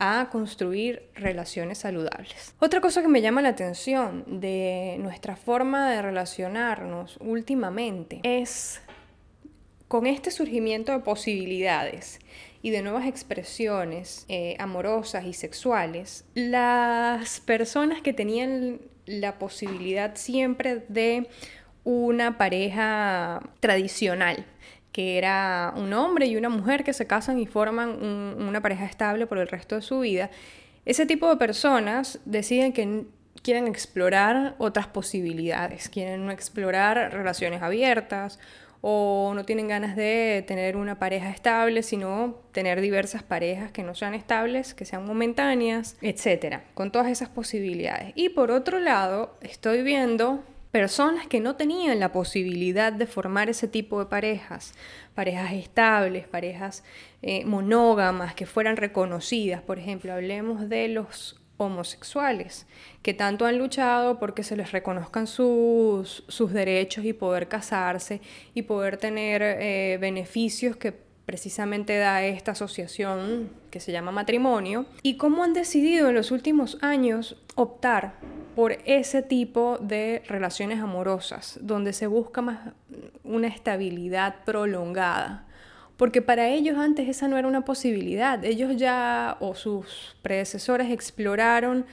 a 0.00 0.28
construir 0.32 1.08
relaciones 1.14 1.78
saludables. 1.78 2.56
Otra 2.58 2.80
cosa 2.80 3.00
que 3.00 3.06
me 3.06 3.22
llama 3.22 3.42
la 3.42 3.50
atención 3.50 4.24
de 4.40 4.96
nuestra 4.98 5.36
forma 5.36 5.88
de 5.88 6.02
relacionarnos 6.02 7.16
últimamente 7.20 8.18
es 8.24 8.82
con 9.86 10.06
este 10.06 10.32
surgimiento 10.32 10.90
de 10.90 10.98
posibilidades 10.98 12.18
y 12.64 12.70
de 12.70 12.80
nuevas 12.80 13.06
expresiones 13.06 14.24
eh, 14.30 14.56
amorosas 14.58 15.26
y 15.26 15.34
sexuales, 15.34 16.24
las 16.32 17.40
personas 17.40 18.00
que 18.00 18.14
tenían 18.14 18.80
la 19.04 19.38
posibilidad 19.38 20.16
siempre 20.16 20.82
de 20.88 21.28
una 21.84 22.38
pareja 22.38 23.42
tradicional, 23.60 24.46
que 24.92 25.18
era 25.18 25.74
un 25.76 25.92
hombre 25.92 26.24
y 26.24 26.36
una 26.36 26.48
mujer 26.48 26.84
que 26.84 26.94
se 26.94 27.06
casan 27.06 27.38
y 27.38 27.44
forman 27.44 28.02
una 28.02 28.62
pareja 28.62 28.86
estable 28.86 29.26
por 29.26 29.36
el 29.36 29.48
resto 29.48 29.74
de 29.74 29.82
su 29.82 30.00
vida, 30.00 30.30
ese 30.86 31.04
tipo 31.04 31.28
de 31.28 31.36
personas 31.36 32.18
deciden 32.24 32.72
que 32.72 33.04
quieren 33.42 33.68
explorar 33.68 34.54
otras 34.56 34.86
posibilidades, 34.86 35.90
quieren 35.90 36.30
explorar 36.30 37.12
relaciones 37.12 37.60
abiertas 37.60 38.38
o 38.86 39.32
no 39.34 39.46
tienen 39.46 39.66
ganas 39.66 39.96
de 39.96 40.44
tener 40.46 40.76
una 40.76 40.98
pareja 40.98 41.30
estable, 41.30 41.82
sino 41.82 42.34
tener 42.52 42.82
diversas 42.82 43.22
parejas 43.22 43.72
que 43.72 43.82
no 43.82 43.94
sean 43.94 44.12
estables, 44.12 44.74
que 44.74 44.84
sean 44.84 45.06
momentáneas, 45.06 45.96
etcétera, 46.02 46.64
con 46.74 46.92
todas 46.92 47.08
esas 47.08 47.30
posibilidades. 47.30 48.12
Y 48.14 48.28
por 48.28 48.50
otro 48.50 48.78
lado, 48.80 49.38
estoy 49.40 49.82
viendo 49.82 50.44
personas 50.70 51.26
que 51.26 51.40
no 51.40 51.56
tenían 51.56 51.98
la 51.98 52.12
posibilidad 52.12 52.92
de 52.92 53.06
formar 53.06 53.48
ese 53.48 53.68
tipo 53.68 54.00
de 54.00 54.04
parejas, 54.04 54.74
parejas 55.14 55.52
estables, 55.54 56.28
parejas 56.28 56.84
eh, 57.22 57.46
monógamas, 57.46 58.34
que 58.34 58.44
fueran 58.44 58.76
reconocidas. 58.76 59.62
Por 59.62 59.78
ejemplo, 59.78 60.12
hablemos 60.12 60.68
de 60.68 60.88
los 60.88 61.40
homosexuales, 61.56 62.66
que 63.02 63.14
tanto 63.14 63.46
han 63.46 63.58
luchado 63.58 64.18
porque 64.18 64.42
se 64.42 64.56
les 64.56 64.72
reconozcan 64.72 65.26
sus, 65.26 66.24
sus 66.28 66.52
derechos 66.52 67.04
y 67.04 67.12
poder 67.12 67.48
casarse 67.48 68.20
y 68.54 68.62
poder 68.62 68.96
tener 68.96 69.42
eh, 69.42 69.98
beneficios 70.00 70.76
que 70.76 70.92
precisamente 71.26 71.96
da 71.96 72.22
esta 72.22 72.52
asociación 72.52 73.50
que 73.70 73.80
se 73.80 73.92
llama 73.92 74.12
matrimonio, 74.12 74.86
y 75.02 75.16
cómo 75.16 75.42
han 75.42 75.54
decidido 75.54 76.08
en 76.08 76.14
los 76.14 76.30
últimos 76.30 76.78
años 76.82 77.36
optar 77.54 78.14
por 78.54 78.72
ese 78.84 79.22
tipo 79.22 79.78
de 79.80 80.22
relaciones 80.26 80.80
amorosas, 80.80 81.58
donde 81.62 81.92
se 81.92 82.06
busca 82.06 82.42
más 82.42 82.74
una 83.24 83.48
estabilidad 83.48 84.44
prolongada 84.44 85.46
porque 85.96 86.22
para 86.22 86.48
ellos 86.48 86.78
antes 86.78 87.08
esa 87.08 87.28
no 87.28 87.38
era 87.38 87.48
una 87.48 87.64
posibilidad. 87.64 88.44
Ellos 88.44 88.76
ya 88.76 89.36
o 89.40 89.54
sus 89.54 90.16
predecesores 90.22 90.90
exploraron 90.90 91.86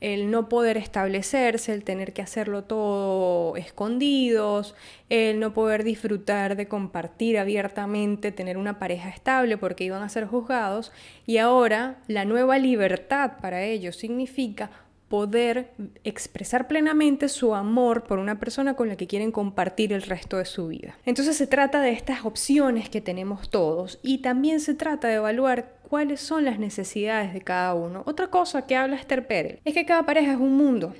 el 0.00 0.30
no 0.30 0.48
poder 0.48 0.76
establecerse, 0.76 1.72
el 1.72 1.82
tener 1.82 2.12
que 2.12 2.22
hacerlo 2.22 2.64
todo 2.64 3.56
escondidos, 3.56 4.74
el 5.08 5.40
no 5.40 5.52
poder 5.54 5.82
disfrutar 5.82 6.56
de 6.56 6.68
compartir 6.68 7.36
abiertamente, 7.38 8.30
tener 8.30 8.58
una 8.58 8.78
pareja 8.78 9.08
estable 9.08 9.56
porque 9.56 9.84
iban 9.84 10.02
a 10.02 10.08
ser 10.08 10.26
juzgados 10.26 10.92
y 11.26 11.38
ahora 11.38 11.96
la 12.06 12.24
nueva 12.24 12.58
libertad 12.58 13.32
para 13.40 13.64
ellos 13.64 13.96
significa 13.96 14.70
poder 15.08 15.70
expresar 16.04 16.68
plenamente 16.68 17.28
su 17.28 17.54
amor 17.54 18.04
por 18.04 18.18
una 18.18 18.38
persona 18.38 18.74
con 18.74 18.88
la 18.88 18.96
que 18.96 19.06
quieren 19.06 19.32
compartir 19.32 19.92
el 19.92 20.02
resto 20.02 20.36
de 20.36 20.44
su 20.44 20.68
vida. 20.68 20.96
Entonces 21.06 21.36
se 21.36 21.46
trata 21.46 21.80
de 21.80 21.92
estas 21.92 22.24
opciones 22.24 22.88
que 22.90 23.00
tenemos 23.00 23.50
todos 23.50 23.98
y 24.02 24.18
también 24.18 24.60
se 24.60 24.74
trata 24.74 25.08
de 25.08 25.14
evaluar 25.14 25.78
cuáles 25.88 26.20
son 26.20 26.44
las 26.44 26.58
necesidades 26.58 27.32
de 27.32 27.40
cada 27.40 27.74
uno. 27.74 28.02
Otra 28.06 28.28
cosa 28.28 28.66
que 28.66 28.76
habla 28.76 28.96
Esther 28.96 29.26
Perel 29.26 29.60
es 29.64 29.74
que 29.74 29.86
cada 29.86 30.04
pareja 30.04 30.32
es 30.32 30.38
un 30.38 30.56
mundo 30.56 30.94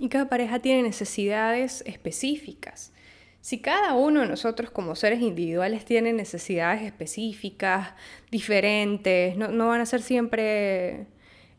y 0.00 0.08
cada 0.08 0.28
pareja 0.28 0.58
tiene 0.58 0.82
necesidades 0.82 1.84
específicas. 1.86 2.92
Si 3.40 3.58
cada 3.58 3.94
uno 3.94 4.20
de 4.20 4.28
nosotros 4.28 4.70
como 4.70 4.94
seres 4.94 5.20
individuales 5.20 5.84
tiene 5.84 6.12
necesidades 6.12 6.82
específicas, 6.82 7.90
diferentes, 8.30 9.36
no, 9.36 9.48
no 9.48 9.68
van 9.68 9.80
a 9.80 9.86
ser 9.86 10.00
siempre 10.00 11.06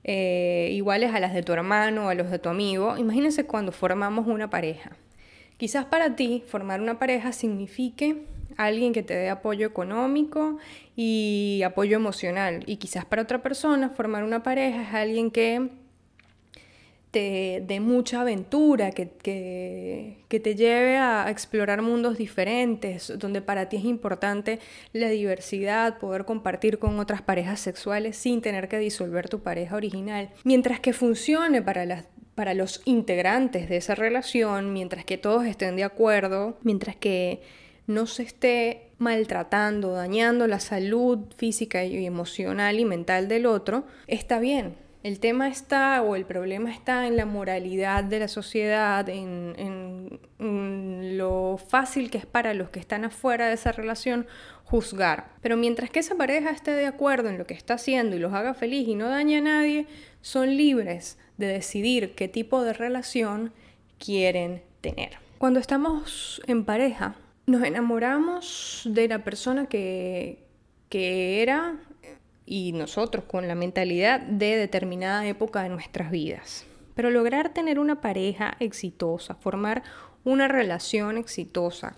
eh, 0.04 0.70
iguales 0.72 1.14
a 1.14 1.20
las 1.20 1.34
de 1.34 1.44
tu 1.44 1.54
hermano 1.54 2.08
o 2.08 2.10
a 2.10 2.16
los 2.16 2.30
de 2.30 2.40
tu 2.40 2.50
amigo, 2.50 2.98
imagínense 2.98 3.46
cuando 3.46 3.72
formamos 3.72 4.28
una 4.28 4.50
pareja. 4.50 4.92
Quizás 5.58 5.86
para 5.86 6.16
ti 6.16 6.44
formar 6.48 6.82
una 6.82 7.00
pareja 7.00 7.32
signifique 7.32 8.26
alguien 8.58 8.94
que 8.94 9.04
te 9.04 9.16
dé 9.16 9.30
apoyo 9.30 9.68
económico 9.68 10.58
y 10.96 11.62
apoyo 11.66 11.96
emocional. 11.96 12.64
Y 12.66 12.78
quizás 12.78 13.06
para 13.06 13.22
otra 13.22 13.42
persona 13.42 13.90
formar 13.90 14.24
una 14.24 14.44
pareja 14.44 14.82
es 14.82 14.94
alguien 14.94 15.32
que 15.32 15.70
de 17.20 17.80
mucha 17.80 18.22
aventura, 18.22 18.92
que, 18.92 19.10
que, 20.28 20.40
te 20.40 20.56
lleve 20.56 20.98
a 20.98 21.30
explorar 21.30 21.82
mundos 21.82 22.18
diferentes, 22.18 23.14
donde 23.18 23.42
para 23.42 23.70
ti 23.70 23.78
es 23.78 23.86
importante 23.86 24.60
la 24.94 25.10
diversidad, 25.10 26.00
poder 26.00 26.26
compartir 26.26 26.80
con 26.80 27.00
otras 27.00 27.22
parejas 27.22 27.60
sexuales 27.60 28.18
sin 28.18 28.42
tener 28.42 28.68
que 28.68 28.80
disolver 28.80 29.30
tu 29.30 29.42
pareja 29.42 29.76
original. 29.76 30.32
Mientras 30.44 30.80
que 30.80 30.94
funcione 30.94 31.62
para 31.62 31.86
las 31.86 32.06
para 32.36 32.56
los 32.56 32.82
integrantes 32.86 33.70
de 33.70 33.78
esa 33.78 33.94
relación, 33.94 34.74
mientras 34.74 35.06
que 35.06 35.20
todos 35.20 35.46
estén 35.46 35.76
de 35.76 35.84
acuerdo, 35.84 36.58
mientras 36.64 36.96
que 36.96 37.42
no 37.86 38.08
se 38.08 38.24
esté 38.24 38.90
maltratando, 38.98 39.92
dañando 39.92 40.48
la 40.48 40.60
salud 40.60 41.20
física 41.38 41.84
y 41.84 42.06
emocional 42.06 42.80
y 42.80 42.86
mental 42.86 43.28
del 43.28 43.46
otro, 43.46 43.86
está 44.08 44.40
bien. 44.40 44.76
El 45.04 45.20
tema 45.20 45.50
está 45.50 46.02
o 46.02 46.16
el 46.16 46.26
problema 46.26 46.72
está 46.72 47.08
en 47.08 47.18
la 47.18 47.26
moralidad 47.26 48.06
de 48.06 48.20
la 48.20 48.30
sociedad, 48.30 49.08
en, 49.10 50.22
lo 51.18 51.58
fácil 51.58 52.10
que 52.10 52.18
es 52.18 52.26
para 52.26 52.54
los 52.54 52.70
que 52.70 52.80
están 52.80 53.04
afuera 53.04 53.48
de 53.48 53.54
esa 53.54 53.74
relación 53.74 54.26
juzgar. 54.64 55.30
Pero 55.42 55.58
mientras 55.58 55.90
que 55.90 56.00
esa 56.00 56.16
pareja 56.16 56.50
esté 56.50 56.72
de 56.72 56.86
acuerdo 56.86 57.30
en 57.30 57.38
lo 57.38 57.46
que 57.46 57.54
está 57.54 57.76
haciendo 57.76 58.16
y 58.16 58.20
los 58.20 58.34
haga 58.34 58.54
feliz 58.54 58.88
y 58.88 58.96
no 58.96 59.10
daña 59.10 59.40
a 59.40 59.42
nadie, 59.42 59.88
son 60.22 60.56
libres 60.56 61.18
de 61.38 61.48
decidir 61.48 62.16
qué 62.16 62.28
tipo 62.30 62.64
de 62.64 62.74
relación 62.74 63.54
quieren 64.00 64.64
tener. 64.82 65.18
Cuando 65.38 65.60
estamos 65.60 66.42
en 66.48 66.64
pareja, 66.64 67.16
nos 67.46 67.64
enamoramos 67.64 68.84
de 68.86 69.10
la 69.10 69.24
persona 69.24 69.68
que, 69.68 70.46
que 70.90 71.42
era 71.42 71.78
y 72.46 72.74
nosotros 72.74 73.26
con 73.26 73.48
la 73.48 73.56
mentalidad 73.56 74.20
de 74.20 74.58
determinada 74.58 75.26
época 75.26 75.64
de 75.64 75.70
nuestras 75.70 76.12
vidas. 76.12 76.66
Pero 76.96 77.10
lograr 77.10 77.54
tener 77.54 77.80
una 77.80 78.02
pareja 78.02 78.56
exitosa, 78.60 79.36
formar 79.36 79.84
una 80.24 80.48
relación 80.48 81.18
exitosa, 81.18 81.98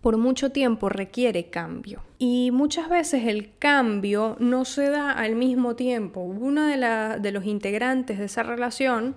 por 0.00 0.18
mucho 0.18 0.50
tiempo 0.50 0.88
requiere 0.88 1.50
cambio. 1.50 2.02
Y 2.18 2.50
muchas 2.52 2.88
veces 2.88 3.26
el 3.26 3.56
cambio 3.58 4.36
no 4.38 4.64
se 4.64 4.88
da 4.88 5.12
al 5.12 5.34
mismo 5.34 5.74
tiempo. 5.76 6.20
Uno 6.20 6.66
de, 6.66 7.18
de 7.20 7.32
los 7.32 7.44
integrantes 7.44 8.18
de 8.18 8.26
esa 8.26 8.42
relación 8.42 9.16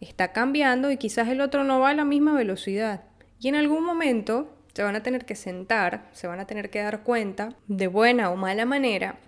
está 0.00 0.32
cambiando 0.32 0.90
y 0.90 0.96
quizás 0.96 1.28
el 1.28 1.40
otro 1.40 1.64
no 1.64 1.80
va 1.80 1.90
a 1.90 1.94
la 1.94 2.04
misma 2.04 2.34
velocidad. 2.34 3.04
Y 3.40 3.48
en 3.48 3.54
algún 3.54 3.84
momento 3.84 4.52
se 4.74 4.82
van 4.82 4.96
a 4.96 5.02
tener 5.02 5.24
que 5.24 5.36
sentar, 5.36 6.08
se 6.12 6.26
van 6.26 6.40
a 6.40 6.46
tener 6.46 6.70
que 6.70 6.80
dar 6.80 7.02
cuenta, 7.02 7.54
de 7.66 7.86
buena 7.86 8.30
o 8.30 8.36
mala 8.36 8.66
manera, 8.66 9.18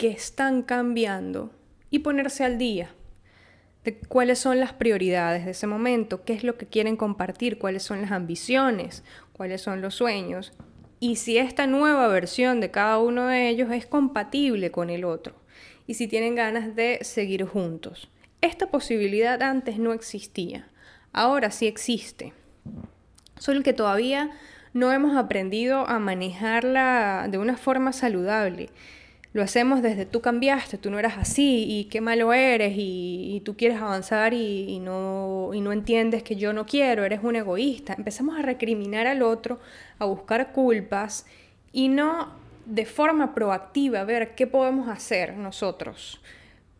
que 0.00 0.08
están 0.08 0.62
cambiando 0.62 1.50
y 1.90 1.98
ponerse 1.98 2.42
al 2.42 2.56
día 2.56 2.88
de 3.84 3.98
cuáles 3.98 4.38
son 4.38 4.58
las 4.58 4.72
prioridades 4.72 5.44
de 5.44 5.50
ese 5.50 5.66
momento, 5.66 6.24
qué 6.24 6.32
es 6.32 6.42
lo 6.42 6.56
que 6.56 6.64
quieren 6.64 6.96
compartir, 6.96 7.58
cuáles 7.58 7.82
son 7.82 8.00
las 8.00 8.10
ambiciones, 8.10 9.04
cuáles 9.34 9.60
son 9.60 9.82
los 9.82 9.96
sueños. 9.96 10.54
Y 11.00 11.16
si 11.16 11.36
esta 11.36 11.66
nueva 11.66 12.08
versión 12.08 12.62
de 12.62 12.70
cada 12.70 12.96
uno 12.98 13.26
de 13.26 13.50
ellos 13.50 13.70
es 13.72 13.84
compatible 13.84 14.70
con 14.70 14.88
el 14.88 15.04
otro 15.04 15.34
y 15.86 15.92
si 15.92 16.08
tienen 16.08 16.34
ganas 16.34 16.74
de 16.74 17.00
seguir 17.02 17.44
juntos. 17.44 18.08
Esta 18.40 18.70
posibilidad 18.70 19.42
antes 19.42 19.78
no 19.78 19.92
existía, 19.92 20.66
ahora 21.12 21.50
sí 21.50 21.66
existe, 21.66 22.32
solo 23.38 23.62
que 23.62 23.74
todavía 23.74 24.30
no 24.72 24.92
hemos 24.92 25.14
aprendido 25.14 25.86
a 25.86 25.98
manejarla 25.98 27.28
de 27.30 27.36
una 27.36 27.58
forma 27.58 27.92
saludable 27.92 28.70
lo 29.32 29.42
hacemos 29.42 29.80
desde 29.80 30.06
tú 30.06 30.20
cambiaste, 30.20 30.76
tú 30.76 30.90
no 30.90 30.98
eras 30.98 31.16
así 31.16 31.64
y 31.68 31.84
qué 31.84 32.00
malo 32.00 32.32
eres 32.32 32.74
y, 32.76 33.42
tú 33.44 33.56
quieres 33.56 33.80
avanzar 33.80 34.34
y, 34.34 34.78
no, 34.80 35.50
y 35.54 35.60
no 35.60 35.72
entiendes 35.72 36.22
que 36.22 36.36
yo 36.36 36.52
no 36.52 36.66
quiero, 36.66 37.04
eres 37.04 37.20
un 37.22 37.36
egoísta. 37.36 37.94
Empezamos 37.96 38.38
a 38.38 38.42
recriminar 38.42 39.06
al 39.06 39.22
otro, 39.22 39.60
a 39.98 40.04
buscar 40.04 40.52
culpas 40.52 41.26
y 41.72 41.88
no 41.88 42.34
de 42.66 42.86
forma 42.86 43.34
proactiva 43.34 44.04
ver 44.04 44.34
qué 44.34 44.46
podemos 44.46 44.88
hacer 44.88 45.36
nosotros 45.36 46.20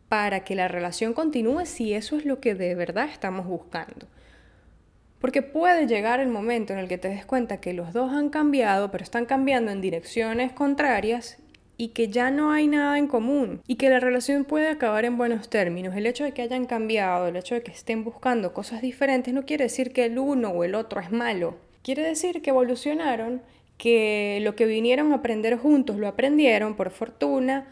para 0.09 0.43
que 0.43 0.55
la 0.55 0.67
relación 0.67 1.13
continúe 1.13 1.65
si 1.65 1.93
eso 1.93 2.17
es 2.17 2.25
lo 2.25 2.41
que 2.41 2.53
de 2.53 2.75
verdad 2.75 3.07
estamos 3.09 3.45
buscando. 3.45 4.07
Porque 5.19 5.41
puede 5.41 5.87
llegar 5.87 6.19
el 6.19 6.27
momento 6.27 6.73
en 6.73 6.79
el 6.79 6.89
que 6.89 6.97
te 6.97 7.07
des 7.07 7.25
cuenta 7.25 7.61
que 7.61 7.73
los 7.73 7.93
dos 7.93 8.11
han 8.11 8.29
cambiado, 8.29 8.91
pero 8.91 9.03
están 9.03 9.25
cambiando 9.25 9.71
en 9.71 9.79
direcciones 9.79 10.51
contrarias 10.51 11.37
y 11.81 11.87
que 11.87 12.09
ya 12.09 12.29
no 12.29 12.51
hay 12.51 12.67
nada 12.67 12.99
en 12.99 13.07
común 13.07 13.59
y 13.65 13.73
que 13.73 13.89
la 13.89 13.99
relación 13.99 14.45
puede 14.45 14.67
acabar 14.67 15.03
en 15.03 15.17
buenos 15.17 15.49
términos. 15.49 15.95
El 15.95 16.05
hecho 16.05 16.23
de 16.23 16.31
que 16.31 16.43
hayan 16.43 16.67
cambiado, 16.67 17.25
el 17.25 17.35
hecho 17.35 17.55
de 17.55 17.63
que 17.63 17.71
estén 17.71 18.03
buscando 18.03 18.53
cosas 18.53 18.83
diferentes 18.83 19.33
no 19.33 19.47
quiere 19.47 19.63
decir 19.63 19.91
que 19.91 20.05
el 20.05 20.19
uno 20.19 20.49
o 20.49 20.63
el 20.63 20.75
otro 20.75 21.01
es 21.01 21.11
malo. 21.11 21.55
Quiere 21.81 22.03
decir 22.03 22.43
que 22.43 22.51
evolucionaron, 22.51 23.41
que 23.79 24.37
lo 24.43 24.55
que 24.55 24.67
vinieron 24.67 25.11
a 25.11 25.15
aprender 25.15 25.57
juntos 25.57 25.97
lo 25.97 26.07
aprendieron 26.07 26.75
por 26.75 26.91
fortuna 26.91 27.65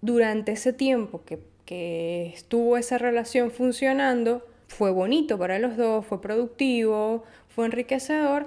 durante 0.00 0.52
ese 0.52 0.72
tiempo 0.72 1.22
que, 1.26 1.38
que 1.66 2.28
estuvo 2.34 2.78
esa 2.78 2.96
relación 2.96 3.50
funcionando. 3.50 4.42
Fue 4.68 4.90
bonito 4.90 5.38
para 5.38 5.58
los 5.58 5.76
dos, 5.76 6.06
fue 6.06 6.22
productivo, 6.22 7.24
fue 7.48 7.66
enriquecedor 7.66 8.46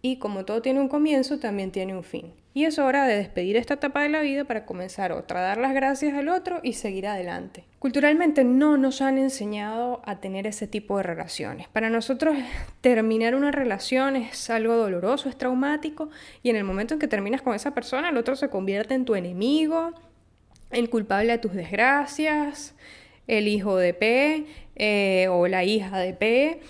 y 0.00 0.16
como 0.16 0.46
todo 0.46 0.62
tiene 0.62 0.80
un 0.80 0.88
comienzo, 0.88 1.38
también 1.38 1.72
tiene 1.72 1.94
un 1.94 2.04
fin. 2.04 2.32
Y 2.56 2.64
es 2.64 2.78
hora 2.78 3.04
de 3.04 3.18
despedir 3.18 3.58
esta 3.58 3.74
etapa 3.74 4.02
de 4.02 4.08
la 4.08 4.22
vida 4.22 4.44
para 4.44 4.64
comenzar 4.64 5.12
otra, 5.12 5.42
dar 5.42 5.58
las 5.58 5.74
gracias 5.74 6.14
al 6.14 6.30
otro 6.30 6.60
y 6.62 6.72
seguir 6.72 7.06
adelante. 7.06 7.64
Culturalmente 7.78 8.44
no 8.44 8.78
nos 8.78 9.02
han 9.02 9.18
enseñado 9.18 10.00
a 10.06 10.20
tener 10.20 10.46
ese 10.46 10.66
tipo 10.66 10.96
de 10.96 11.02
relaciones. 11.02 11.68
Para 11.68 11.90
nosotros 11.90 12.34
terminar 12.80 13.34
una 13.34 13.50
relación 13.50 14.16
es 14.16 14.48
algo 14.48 14.74
doloroso, 14.74 15.28
es 15.28 15.36
traumático 15.36 16.08
y 16.42 16.48
en 16.48 16.56
el 16.56 16.64
momento 16.64 16.94
en 16.94 17.00
que 17.00 17.08
terminas 17.08 17.42
con 17.42 17.54
esa 17.54 17.74
persona 17.74 18.08
el 18.08 18.16
otro 18.16 18.36
se 18.36 18.48
convierte 18.48 18.94
en 18.94 19.04
tu 19.04 19.16
enemigo, 19.16 19.92
el 20.70 20.88
culpable 20.88 21.32
de 21.32 21.38
tus 21.38 21.52
desgracias, 21.52 22.74
el 23.26 23.48
hijo 23.48 23.76
de 23.76 23.92
P 23.92 24.46
eh, 24.76 25.28
o 25.28 25.46
la 25.46 25.62
hija 25.64 25.98
de 25.98 26.14
P 26.14 26.60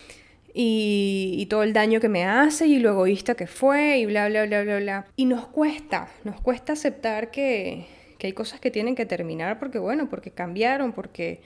y, 0.58 1.46
todo 1.50 1.62
el 1.62 1.74
daño 1.74 2.00
que 2.00 2.08
me 2.08 2.24
hace 2.24 2.66
y 2.66 2.78
lo 2.78 2.88
egoísta 2.88 3.34
que 3.34 3.46
fue 3.46 3.98
y 3.98 4.06
bla, 4.06 4.28
bla, 4.28 4.46
bla, 4.46 4.62
bla, 4.62 4.78
bla. 4.78 5.06
Y 5.14 5.26
nos 5.26 5.46
cuesta, 5.46 6.08
nos 6.24 6.40
cuesta 6.40 6.72
aceptar 6.72 7.30
que, 7.30 7.86
que 8.18 8.28
hay 8.28 8.32
cosas 8.32 8.58
que 8.58 8.70
tienen 8.70 8.94
que 8.94 9.04
terminar 9.04 9.58
porque, 9.58 9.78
bueno, 9.78 10.08
porque 10.08 10.30
cambiaron, 10.30 10.92
porque, 10.92 11.42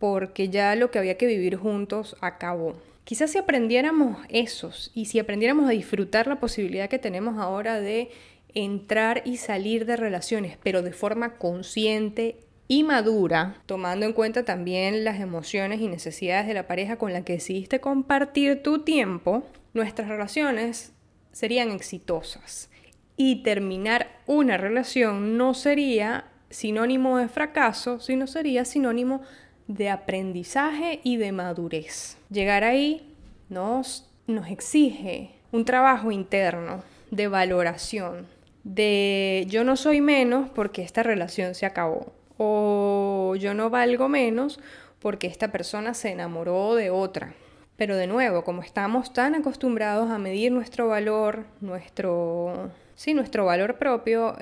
porque 0.00 0.48
ya 0.48 0.74
lo 0.74 0.90
que 0.90 0.98
había 0.98 1.16
que 1.16 1.26
vivir 1.26 1.56
juntos 1.56 2.16
acabó. 2.20 2.74
Quizás 3.04 3.30
si 3.30 3.38
aprendiéramos 3.38 4.18
esos 4.28 4.90
y 4.94 5.04
si 5.04 5.20
aprendiéramos 5.20 5.68
a 5.68 5.72
disfrutar 5.72 6.26
la 6.26 6.40
posibilidad 6.40 6.88
que 6.88 6.98
tenemos 6.98 7.38
ahora 7.38 7.80
de 7.80 8.10
entrar 8.52 9.22
y 9.24 9.36
salir 9.36 9.86
de 9.86 9.96
relaciones, 9.96 10.58
pero 10.60 10.82
de 10.82 10.92
forma 10.92 11.36
consciente 11.36 12.36
y 12.70 12.84
madura, 12.84 13.56
tomando 13.66 14.06
en 14.06 14.12
cuenta 14.12 14.44
también 14.44 15.02
las 15.02 15.18
emociones 15.18 15.80
y 15.80 15.88
necesidades 15.88 16.46
de 16.46 16.54
la 16.54 16.68
pareja 16.68 16.98
con 16.98 17.12
la 17.12 17.24
que 17.24 17.32
decidiste 17.32 17.80
compartir 17.80 18.62
tu 18.62 18.84
tiempo, 18.84 19.42
nuestras 19.74 20.06
relaciones 20.06 20.92
serían 21.32 21.72
exitosas. 21.72 22.70
Y 23.16 23.42
terminar 23.42 24.20
una 24.28 24.56
relación 24.56 25.36
no 25.36 25.52
sería 25.52 26.26
sinónimo 26.48 27.18
de 27.18 27.26
fracaso, 27.26 27.98
sino 27.98 28.28
sería 28.28 28.64
sinónimo 28.64 29.20
de 29.66 29.90
aprendizaje 29.90 31.00
y 31.02 31.16
de 31.16 31.32
madurez. 31.32 32.18
Llegar 32.30 32.62
ahí 32.62 33.16
nos, 33.48 34.08
nos 34.28 34.46
exige 34.46 35.32
un 35.50 35.64
trabajo 35.64 36.12
interno 36.12 36.84
de 37.10 37.26
valoración, 37.26 38.28
de 38.62 39.44
yo 39.48 39.64
no 39.64 39.74
soy 39.74 40.00
menos 40.00 40.48
porque 40.50 40.82
esta 40.82 41.02
relación 41.02 41.56
se 41.56 41.66
acabó, 41.66 42.12
o 42.42 43.36
yo 43.36 43.52
no 43.52 43.68
valgo 43.68 44.08
menos 44.08 44.58
porque 44.98 45.26
esta 45.26 45.52
persona 45.52 45.92
se 45.92 46.10
enamoró 46.10 46.74
de 46.74 46.88
otra. 46.88 47.34
Pero 47.76 47.96
de 47.96 48.06
nuevo, 48.06 48.44
como 48.44 48.62
estamos 48.62 49.12
tan 49.12 49.34
acostumbrados 49.34 50.10
a 50.10 50.18
medir 50.18 50.50
nuestro 50.50 50.88
valor, 50.88 51.44
nuestro, 51.60 52.70
sí, 52.94 53.12
nuestro 53.12 53.44
valor 53.44 53.76
propio, 53.76 54.36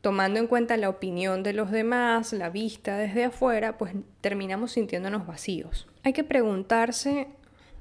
tomando 0.00 0.40
en 0.40 0.48
cuenta 0.48 0.76
la 0.76 0.88
opinión 0.88 1.44
de 1.44 1.52
los 1.52 1.70
demás, 1.70 2.32
la 2.32 2.50
vista 2.50 2.96
desde 2.96 3.24
afuera, 3.24 3.78
pues 3.78 3.94
terminamos 4.20 4.72
sintiéndonos 4.72 5.28
vacíos. 5.28 5.86
Hay 6.02 6.12
que 6.12 6.24
preguntarse 6.24 7.28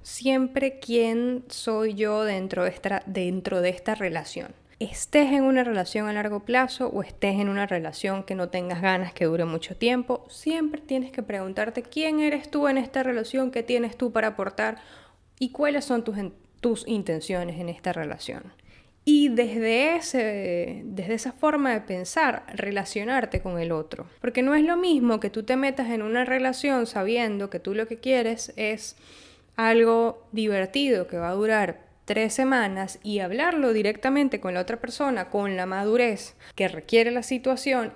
siempre 0.03 0.77
quién 0.77 1.45
soy 1.47 1.95
yo 1.95 2.23
dentro 2.23 2.63
de 2.63 2.69
esta, 2.69 3.01
dentro 3.07 3.61
de 3.61 3.69
esta 3.69 3.95
relación. 3.95 4.53
Estés 4.79 5.31
en 5.31 5.43
una 5.43 5.63
relación 5.63 6.07
a 6.07 6.13
largo 6.13 6.41
plazo 6.41 6.87
o 6.89 7.01
estés 7.01 7.39
en 7.39 7.47
una 7.47 7.65
relación 7.65 8.23
que 8.23 8.35
no 8.35 8.49
tengas 8.49 8.81
ganas 8.81 9.13
que 9.13 9.23
dure 9.23 9.45
mucho 9.45 9.77
tiempo, 9.77 10.25
siempre 10.29 10.81
tienes 10.81 11.13
que 11.13 11.23
preguntarte 11.23 11.81
quién 11.81 12.19
eres 12.19 12.51
tú 12.51 12.67
en 12.67 12.77
esta 12.77 13.01
relación, 13.01 13.51
qué 13.51 13.63
tienes 13.63 13.95
tú 13.95 14.11
para 14.11 14.29
aportar 14.29 14.77
y 15.39 15.51
cuáles 15.51 15.85
son 15.85 16.03
tus, 16.03 16.17
tus 16.59 16.85
intenciones 16.89 17.57
en 17.57 17.69
esta 17.69 17.93
relación. 17.93 18.51
Y 19.05 19.29
desde, 19.29 19.95
ese, 19.95 20.81
desde 20.83 21.13
esa 21.13 21.31
forma 21.31 21.71
de 21.71 21.79
pensar, 21.79 22.43
relacionarte 22.53 23.39
con 23.39 23.59
el 23.59 23.71
otro. 23.71 24.07
Porque 24.19 24.41
no 24.41 24.55
es 24.55 24.63
lo 24.63 24.75
mismo 24.75 25.21
que 25.21 25.29
tú 25.29 25.43
te 25.43 25.55
metas 25.55 25.89
en 25.89 26.01
una 26.01 26.25
relación 26.25 26.85
sabiendo 26.85 27.49
que 27.49 27.59
tú 27.59 27.75
lo 27.75 27.87
que 27.87 27.99
quieres 27.99 28.51
es 28.57 28.97
algo 29.55 30.27
divertido 30.33 31.07
que 31.07 31.17
va 31.17 31.29
a 31.29 31.33
durar 31.33 31.84
tres 32.05 32.33
semanas 32.33 32.99
y 33.03 33.19
hablarlo 33.19 33.73
directamente 33.73 34.39
con 34.39 34.53
la 34.53 34.61
otra 34.61 34.79
persona, 34.79 35.29
con 35.29 35.57
la 35.57 35.65
madurez 35.65 36.35
que 36.55 36.67
requiere 36.67 37.11
la 37.11 37.23
situación 37.23 37.91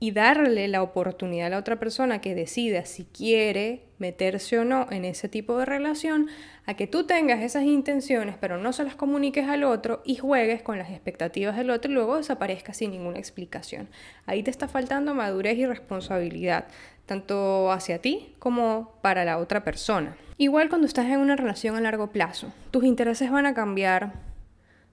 y 0.00 0.12
darle 0.12 0.68
la 0.68 0.82
oportunidad 0.82 1.48
a 1.48 1.50
la 1.50 1.58
otra 1.58 1.80
persona 1.80 2.20
que 2.20 2.36
decida 2.36 2.84
si 2.84 3.04
quiere 3.04 3.82
meterse 3.98 4.56
o 4.58 4.64
no 4.64 4.86
en 4.90 5.04
ese 5.04 5.28
tipo 5.28 5.58
de 5.58 5.64
relación, 5.64 6.28
a 6.66 6.74
que 6.74 6.86
tú 6.86 7.04
tengas 7.04 7.42
esas 7.42 7.64
intenciones 7.64 8.36
pero 8.40 8.58
no 8.58 8.72
se 8.72 8.84
las 8.84 8.94
comuniques 8.94 9.48
al 9.48 9.64
otro 9.64 10.02
y 10.04 10.14
juegues 10.14 10.62
con 10.62 10.78
las 10.78 10.90
expectativas 10.90 11.56
del 11.56 11.70
otro 11.70 11.90
y 11.90 11.94
luego 11.94 12.16
desaparezca 12.16 12.72
sin 12.72 12.92
ninguna 12.92 13.18
explicación. 13.18 13.88
Ahí 14.26 14.44
te 14.44 14.52
está 14.52 14.68
faltando 14.68 15.14
madurez 15.14 15.58
y 15.58 15.66
responsabilidad, 15.66 16.68
tanto 17.08 17.72
hacia 17.72 18.00
ti 18.00 18.34
como 18.38 18.92
para 19.00 19.24
la 19.24 19.38
otra 19.38 19.64
persona. 19.64 20.16
Igual 20.36 20.68
cuando 20.68 20.86
estás 20.86 21.06
en 21.06 21.18
una 21.18 21.34
relación 21.34 21.74
a 21.74 21.80
largo 21.80 22.12
plazo, 22.12 22.52
tus 22.70 22.84
intereses 22.84 23.30
van 23.32 23.46
a 23.46 23.54
cambiar, 23.54 24.12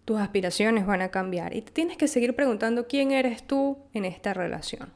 tus 0.05 0.19
aspiraciones 0.19 0.87
van 0.87 1.01
a 1.01 1.09
cambiar 1.09 1.53
y 1.55 1.61
te 1.61 1.71
tienes 1.71 1.97
que 1.97 2.07
seguir 2.07 2.35
preguntando 2.35 2.87
quién 2.87 3.11
eres 3.11 3.43
tú 3.43 3.77
en 3.93 4.05
esta 4.05 4.33
relación. 4.33 4.93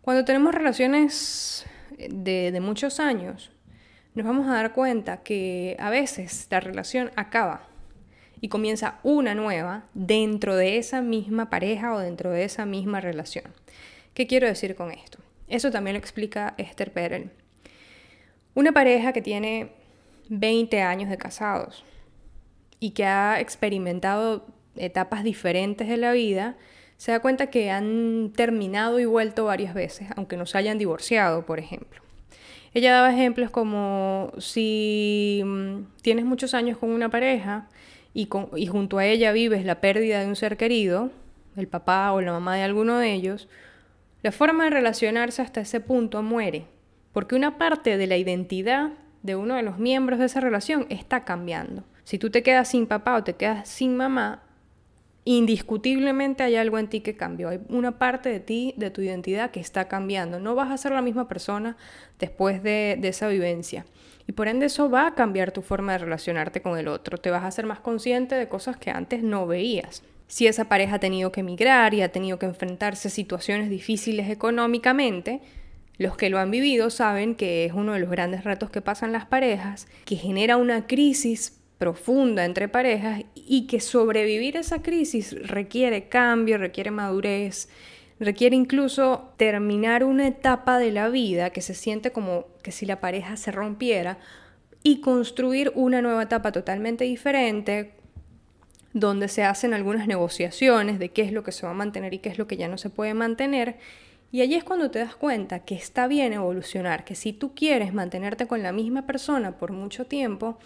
Cuando 0.00 0.24
tenemos 0.24 0.54
relaciones 0.54 1.66
de, 1.98 2.52
de 2.52 2.60
muchos 2.60 3.00
años, 3.00 3.50
nos 4.14 4.24
vamos 4.24 4.46
a 4.46 4.54
dar 4.54 4.72
cuenta 4.72 5.22
que 5.22 5.76
a 5.80 5.90
veces 5.90 6.46
la 6.50 6.60
relación 6.60 7.10
acaba 7.16 7.66
y 8.40 8.48
comienza 8.48 9.00
una 9.02 9.34
nueva 9.34 9.84
dentro 9.94 10.54
de 10.54 10.78
esa 10.78 11.02
misma 11.02 11.50
pareja 11.50 11.92
o 11.92 11.98
dentro 11.98 12.30
de 12.30 12.44
esa 12.44 12.66
misma 12.66 13.00
relación. 13.00 13.52
¿Qué 14.14 14.26
quiero 14.28 14.46
decir 14.46 14.76
con 14.76 14.92
esto? 14.92 15.18
Eso 15.52 15.70
también 15.70 15.92
lo 15.94 15.98
explica 15.98 16.54
Esther 16.56 16.92
Perel. 16.92 17.30
Una 18.54 18.72
pareja 18.72 19.12
que 19.12 19.20
tiene 19.20 19.72
20 20.30 20.80
años 20.80 21.10
de 21.10 21.18
casados 21.18 21.84
y 22.80 22.92
que 22.92 23.04
ha 23.04 23.38
experimentado 23.38 24.46
etapas 24.76 25.22
diferentes 25.22 25.88
de 25.88 25.98
la 25.98 26.12
vida, 26.12 26.56
se 26.96 27.12
da 27.12 27.20
cuenta 27.20 27.48
que 27.48 27.70
han 27.70 28.32
terminado 28.34 28.98
y 28.98 29.04
vuelto 29.04 29.44
varias 29.44 29.74
veces, 29.74 30.08
aunque 30.16 30.38
no 30.38 30.46
se 30.46 30.56
hayan 30.56 30.78
divorciado, 30.78 31.44
por 31.44 31.58
ejemplo. 31.58 32.00
Ella 32.72 32.94
daba 32.94 33.12
ejemplos 33.12 33.50
como 33.50 34.32
si 34.38 35.42
mm, 35.44 35.82
tienes 36.00 36.24
muchos 36.24 36.54
años 36.54 36.78
con 36.78 36.88
una 36.88 37.10
pareja 37.10 37.68
y, 38.14 38.26
y 38.56 38.66
junto 38.68 38.96
a 38.96 39.04
ella 39.04 39.32
vives 39.32 39.66
la 39.66 39.82
pérdida 39.82 40.20
de 40.20 40.28
un 40.28 40.36
ser 40.36 40.56
querido, 40.56 41.10
el 41.56 41.68
papá 41.68 42.10
o 42.12 42.22
la 42.22 42.32
mamá 42.32 42.56
de 42.56 42.62
alguno 42.62 42.96
de 42.96 43.12
ellos, 43.12 43.48
la 44.22 44.32
forma 44.32 44.64
de 44.64 44.70
relacionarse 44.70 45.42
hasta 45.42 45.60
ese 45.60 45.80
punto 45.80 46.22
muere, 46.22 46.66
porque 47.12 47.34
una 47.34 47.58
parte 47.58 47.96
de 47.96 48.06
la 48.06 48.16
identidad 48.16 48.90
de 49.22 49.36
uno 49.36 49.54
de 49.54 49.62
los 49.62 49.78
miembros 49.78 50.18
de 50.18 50.26
esa 50.26 50.40
relación 50.40 50.86
está 50.90 51.24
cambiando. 51.24 51.84
Si 52.04 52.18
tú 52.18 52.30
te 52.30 52.42
quedas 52.42 52.68
sin 52.68 52.86
papá 52.86 53.16
o 53.16 53.24
te 53.24 53.34
quedas 53.34 53.68
sin 53.68 53.96
mamá, 53.96 54.42
indiscutiblemente 55.24 56.42
hay 56.42 56.56
algo 56.56 56.78
en 56.78 56.88
ti 56.88 57.00
que 57.00 57.16
cambió. 57.16 57.48
Hay 57.48 57.60
una 57.68 57.98
parte 57.98 58.28
de 58.28 58.40
ti, 58.40 58.74
de 58.76 58.90
tu 58.90 59.02
identidad, 59.02 59.50
que 59.50 59.60
está 59.60 59.86
cambiando. 59.86 60.40
No 60.40 60.54
vas 60.54 60.70
a 60.70 60.76
ser 60.76 60.92
la 60.92 61.02
misma 61.02 61.28
persona 61.28 61.76
después 62.18 62.62
de, 62.62 62.96
de, 63.00 63.08
esa 63.08 63.28
vivencia. 63.28 63.86
Y 64.26 64.32
por 64.32 64.48
ende 64.48 64.66
eso 64.66 64.90
va 64.90 65.06
a 65.06 65.14
cambiar 65.14 65.52
tu 65.52 65.62
forma 65.62 65.92
de 65.92 65.98
relacionarte 65.98 66.60
con 66.60 66.76
el 66.76 66.88
otro. 66.88 67.18
Te 67.18 67.30
vas 67.30 67.44
a 67.44 67.50
ser 67.50 67.66
más 67.66 67.80
consciente 67.80 68.34
de 68.34 68.48
cosas 68.48 68.76
que 68.76 68.90
antes 68.90 69.22
no 69.22 69.46
veías. 69.46 70.02
Si 70.32 70.46
esa 70.46 70.64
pareja 70.64 70.94
ha 70.94 70.98
tenido 70.98 71.30
que 71.30 71.40
emigrar 71.40 71.92
y 71.92 72.00
ha 72.00 72.10
tenido 72.10 72.38
que 72.38 72.46
enfrentarse 72.46 73.08
a 73.08 73.10
situaciones 73.10 73.68
difíciles 73.68 74.30
económicamente, 74.30 75.42
los 75.98 76.16
que 76.16 76.30
lo 76.30 76.38
han 76.38 76.50
vivido 76.50 76.88
saben 76.88 77.34
que 77.34 77.66
es 77.66 77.74
uno 77.74 77.92
de 77.92 77.98
los 77.98 78.08
grandes 78.08 78.42
retos 78.42 78.70
que 78.70 78.80
pasan 78.80 79.12
las 79.12 79.26
parejas, 79.26 79.88
que 80.06 80.16
genera 80.16 80.56
una 80.56 80.86
crisis 80.86 81.60
profunda 81.76 82.46
entre 82.46 82.66
parejas 82.66 83.24
y 83.34 83.66
que 83.66 83.78
sobrevivir 83.80 84.56
a 84.56 84.60
esa 84.60 84.80
crisis 84.80 85.36
requiere 85.46 86.08
cambio, 86.08 86.56
requiere 86.56 86.90
madurez, 86.90 87.68
requiere 88.18 88.56
incluso 88.56 89.34
terminar 89.36 90.02
una 90.02 90.26
etapa 90.26 90.78
de 90.78 90.92
la 90.92 91.10
vida 91.10 91.50
que 91.50 91.60
se 91.60 91.74
siente 91.74 92.10
como 92.10 92.46
que 92.62 92.72
si 92.72 92.86
la 92.86 93.00
pareja 93.00 93.36
se 93.36 93.52
rompiera 93.52 94.16
y 94.82 95.02
construir 95.02 95.72
una 95.74 96.00
nueva 96.00 96.22
etapa 96.22 96.52
totalmente 96.52 97.04
diferente 97.04 97.96
donde 98.92 99.28
se 99.28 99.44
hacen 99.44 99.74
algunas 99.74 100.06
negociaciones 100.06 100.98
de 100.98 101.10
qué 101.10 101.22
es 101.22 101.32
lo 101.32 101.42
que 101.42 101.52
se 101.52 101.66
va 101.66 101.72
a 101.72 101.74
mantener 101.74 102.14
y 102.14 102.18
qué 102.18 102.28
es 102.28 102.38
lo 102.38 102.46
que 102.46 102.56
ya 102.56 102.68
no 102.68 102.78
se 102.78 102.90
puede 102.90 103.14
mantener. 103.14 103.76
Y 104.30 104.40
allí 104.40 104.54
es 104.54 104.64
cuando 104.64 104.90
te 104.90 104.98
das 104.98 105.14
cuenta 105.14 105.60
que 105.60 105.74
está 105.74 106.06
bien 106.06 106.32
evolucionar, 106.32 107.04
que 107.04 107.14
si 107.14 107.32
tú 107.32 107.54
quieres 107.54 107.92
mantenerte 107.92 108.46
con 108.46 108.62
la 108.62 108.72
misma 108.72 109.06
persona 109.06 109.58
por 109.58 109.72
mucho 109.72 110.06
tiempo, 110.06 110.58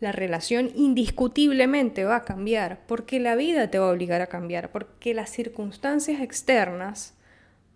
la 0.00 0.12
relación 0.12 0.70
indiscutiblemente 0.74 2.04
va 2.04 2.16
a 2.16 2.24
cambiar, 2.24 2.80
porque 2.86 3.20
la 3.20 3.36
vida 3.36 3.70
te 3.70 3.78
va 3.78 3.86
a 3.86 3.92
obligar 3.92 4.20
a 4.20 4.26
cambiar, 4.26 4.70
porque 4.70 5.14
las 5.14 5.30
circunstancias 5.30 6.20
externas 6.20 7.14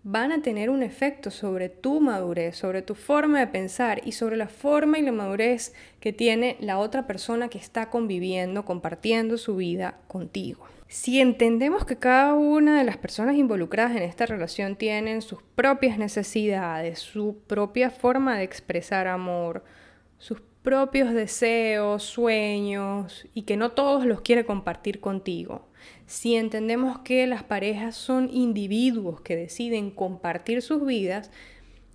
van 0.09 0.31
a 0.31 0.41
tener 0.41 0.69
un 0.69 0.83
efecto 0.83 1.31
sobre 1.31 1.67
tu 1.67 1.99
madurez, 1.99 2.55
sobre 2.55 2.81
tu 2.81 2.95
forma 2.95 3.39
de 3.39 3.47
pensar 3.47 3.99
y 4.05 4.13
sobre 4.13 4.37
la 4.37 4.47
forma 4.47 4.97
y 4.97 5.01
la 5.01 5.11
madurez 5.11 5.73
que 5.99 6.13
tiene 6.13 6.55
la 6.61 6.77
otra 6.77 7.05
persona 7.05 7.49
que 7.49 7.57
está 7.57 7.89
conviviendo, 7.89 8.63
compartiendo 8.63 9.37
su 9.37 9.57
vida 9.57 9.99
contigo. 10.07 10.65
Si 10.87 11.19
entendemos 11.19 11.83
que 11.83 11.97
cada 11.97 12.35
una 12.35 12.77
de 12.77 12.85
las 12.85 12.95
personas 12.95 13.35
involucradas 13.35 13.97
en 13.97 14.03
esta 14.03 14.25
relación 14.25 14.77
tienen 14.77 15.21
sus 15.21 15.43
propias 15.55 15.97
necesidades, 15.97 16.99
su 16.99 17.39
propia 17.45 17.89
forma 17.89 18.37
de 18.37 18.45
expresar 18.45 19.07
amor, 19.07 19.65
sus 20.19 20.41
propios 20.63 21.13
deseos, 21.13 22.03
sueños 22.03 23.27
y 23.33 23.41
que 23.41 23.57
no 23.57 23.71
todos 23.71 24.05
los 24.05 24.21
quiere 24.21 24.45
compartir 24.45 25.01
contigo. 25.01 25.67
Si 26.07 26.35
entendemos 26.35 26.99
que 26.99 27.27
las 27.27 27.43
parejas 27.43 27.95
son 27.95 28.29
individuos 28.31 29.21
que 29.21 29.35
deciden 29.35 29.91
compartir 29.91 30.61
sus 30.61 30.85
vidas, 30.85 31.29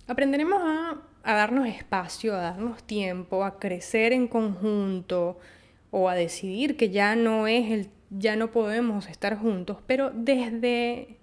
aprenderemos 0.07 0.61
a, 0.63 1.01
a 1.23 1.33
darnos 1.33 1.67
espacio, 1.67 2.33
a 2.35 2.37
darnos 2.37 2.83
tiempo, 2.83 3.43
a 3.43 3.59
crecer 3.59 4.13
en 4.13 4.27
conjunto 4.27 5.39
o 5.91 6.09
a 6.09 6.15
decidir 6.15 6.77
que 6.77 6.89
ya 6.89 7.15
no 7.15 7.47
es 7.47 7.71
el 7.71 7.89
ya 8.15 8.35
no 8.35 8.51
podemos 8.51 9.09
estar 9.09 9.37
juntos, 9.37 9.77
pero 9.87 10.11
desde 10.13 11.17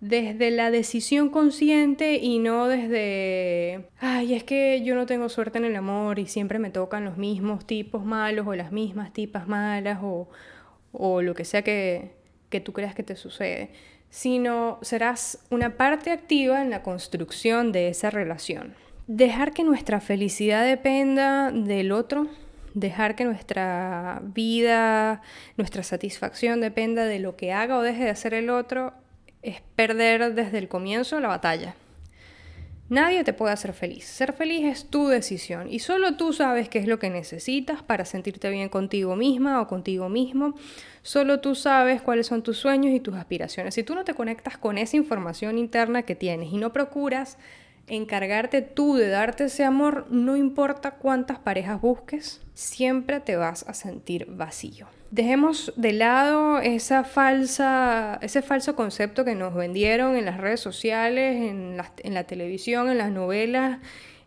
desde 0.00 0.50
la 0.50 0.70
decisión 0.70 1.30
consciente 1.30 2.16
y 2.16 2.38
no 2.38 2.68
desde, 2.68 3.88
ay, 4.00 4.34
es 4.34 4.44
que 4.44 4.82
yo 4.82 4.94
no 4.94 5.06
tengo 5.06 5.30
suerte 5.30 5.56
en 5.56 5.64
el 5.64 5.76
amor 5.76 6.18
y 6.18 6.26
siempre 6.26 6.58
me 6.58 6.68
tocan 6.70 7.06
los 7.06 7.16
mismos 7.16 7.66
tipos 7.66 8.04
malos 8.04 8.46
o 8.46 8.54
las 8.54 8.70
mismas 8.70 9.14
tipas 9.14 9.48
malas 9.48 10.00
o, 10.02 10.28
o 10.92 11.22
lo 11.22 11.34
que 11.34 11.46
sea 11.46 11.62
que, 11.62 12.12
que 12.54 12.60
tú 12.60 12.72
creas 12.72 12.94
que 12.94 13.02
te 13.02 13.16
sucede, 13.16 13.70
sino 14.10 14.78
serás 14.80 15.44
una 15.50 15.76
parte 15.76 16.12
activa 16.12 16.62
en 16.62 16.70
la 16.70 16.84
construcción 16.84 17.72
de 17.72 17.88
esa 17.88 18.10
relación. 18.10 18.74
Dejar 19.08 19.52
que 19.52 19.64
nuestra 19.64 20.00
felicidad 20.00 20.64
dependa 20.64 21.50
del 21.50 21.90
otro, 21.90 22.28
dejar 22.74 23.16
que 23.16 23.24
nuestra 23.24 24.22
vida, 24.22 25.20
nuestra 25.56 25.82
satisfacción 25.82 26.60
dependa 26.60 27.06
de 27.06 27.18
lo 27.18 27.34
que 27.34 27.52
haga 27.52 27.76
o 27.76 27.82
deje 27.82 28.04
de 28.04 28.10
hacer 28.10 28.34
el 28.34 28.50
otro, 28.50 28.94
es 29.42 29.60
perder 29.74 30.32
desde 30.32 30.58
el 30.58 30.68
comienzo 30.68 31.18
la 31.18 31.26
batalla. 31.26 31.74
Nadie 32.90 33.24
te 33.24 33.32
puede 33.32 33.54
hacer 33.54 33.72
feliz. 33.72 34.04
Ser 34.04 34.34
feliz 34.34 34.64
es 34.64 34.90
tu 34.90 35.08
decisión 35.08 35.72
y 35.72 35.78
solo 35.78 36.16
tú 36.16 36.34
sabes 36.34 36.68
qué 36.68 36.78
es 36.78 36.86
lo 36.86 36.98
que 36.98 37.08
necesitas 37.08 37.82
para 37.82 38.04
sentirte 38.04 38.50
bien 38.50 38.68
contigo 38.68 39.16
misma 39.16 39.60
o 39.62 39.66
contigo 39.66 40.10
mismo. 40.10 40.54
Solo 41.02 41.40
tú 41.40 41.54
sabes 41.54 42.02
cuáles 42.02 42.26
son 42.26 42.42
tus 42.42 42.58
sueños 42.58 42.92
y 42.94 43.00
tus 43.00 43.14
aspiraciones. 43.14 43.74
Si 43.74 43.84
tú 43.84 43.94
no 43.94 44.04
te 44.04 44.12
conectas 44.12 44.58
con 44.58 44.76
esa 44.76 44.98
información 44.98 45.56
interna 45.56 46.02
que 46.02 46.14
tienes 46.14 46.52
y 46.52 46.58
no 46.58 46.74
procuras 46.74 47.38
encargarte 47.86 48.62
tú 48.62 48.94
de 48.94 49.08
darte 49.08 49.44
ese 49.44 49.64
amor, 49.64 50.06
no 50.10 50.36
importa 50.36 50.92
cuántas 50.92 51.38
parejas 51.38 51.80
busques, 51.80 52.40
siempre 52.54 53.20
te 53.20 53.36
vas 53.36 53.64
a 53.68 53.74
sentir 53.74 54.26
vacío. 54.28 54.86
Dejemos 55.10 55.72
de 55.76 55.92
lado 55.92 56.58
esa 56.58 57.04
falsa, 57.04 58.18
ese 58.22 58.42
falso 58.42 58.74
concepto 58.74 59.24
que 59.24 59.34
nos 59.34 59.54
vendieron 59.54 60.16
en 60.16 60.24
las 60.24 60.38
redes 60.38 60.60
sociales, 60.60 61.50
en 61.50 61.76
la, 61.76 61.92
en 61.98 62.14
la 62.14 62.24
televisión, 62.24 62.88
en 62.88 62.98
las 62.98 63.12
novelas, 63.12 63.78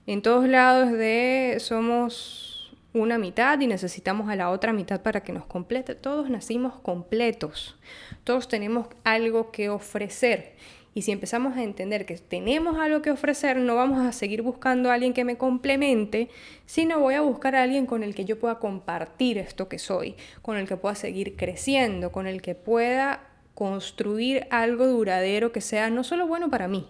en 0.06 0.22
todos 0.22 0.48
lados 0.48 0.91
de 0.91 1.58
somos 1.60 2.74
una 2.93 3.17
mitad 3.17 3.60
y 3.60 3.67
necesitamos 3.67 4.30
a 4.30 4.36
la 4.36 4.50
otra 4.50 4.74
mitad 4.74 5.02
para 5.02 5.22
que 5.22 5.34
nos 5.34 5.46
complete. 5.46 5.96
Todos 5.96 6.30
nacimos 6.30 6.80
completos, 6.80 7.78
todos 8.24 8.48
tenemos 8.48 8.88
algo 9.04 9.52
que 9.52 9.70
ofrecer 9.70 10.56
y 10.98 11.04
si 11.04 11.12
empezamos 11.12 11.56
a 11.56 11.62
entender 11.62 12.08
que 12.08 12.18
tenemos 12.18 12.80
algo 12.80 13.04
que 13.04 13.12
ofrecer, 13.12 13.58
no 13.58 13.76
vamos 13.76 14.04
a 14.04 14.12
seguir 14.12 14.42
buscando 14.42 14.90
a 14.90 14.96
alguien 14.96 15.14
que 15.14 15.24
me 15.24 15.38
complemente, 15.38 16.28
sino 16.66 17.00
voy 17.00 17.14
a 17.14 17.22
buscar 17.22 17.56
a 17.56 17.62
alguien 17.62 17.86
con 17.86 18.02
el 18.02 18.16
que 18.16 18.26
yo 18.26 18.40
pueda 18.40 18.58
compartir 18.58 19.38
esto 19.38 19.70
que 19.70 19.78
soy, 19.78 20.16
con 20.42 20.58
el 20.58 20.68
que 20.68 20.76
pueda 20.76 20.96
seguir 20.96 21.36
creciendo, 21.36 22.12
con 22.12 22.26
el 22.26 22.42
que 22.42 22.56
pueda 22.56 23.28
construir 23.54 24.48
algo 24.50 24.88
duradero 24.88 25.52
que 25.52 25.62
sea 25.62 25.92
no 25.92 26.04
solo 26.04 26.26
bueno 26.26 26.50
para 26.50 26.68
mí, 26.68 26.88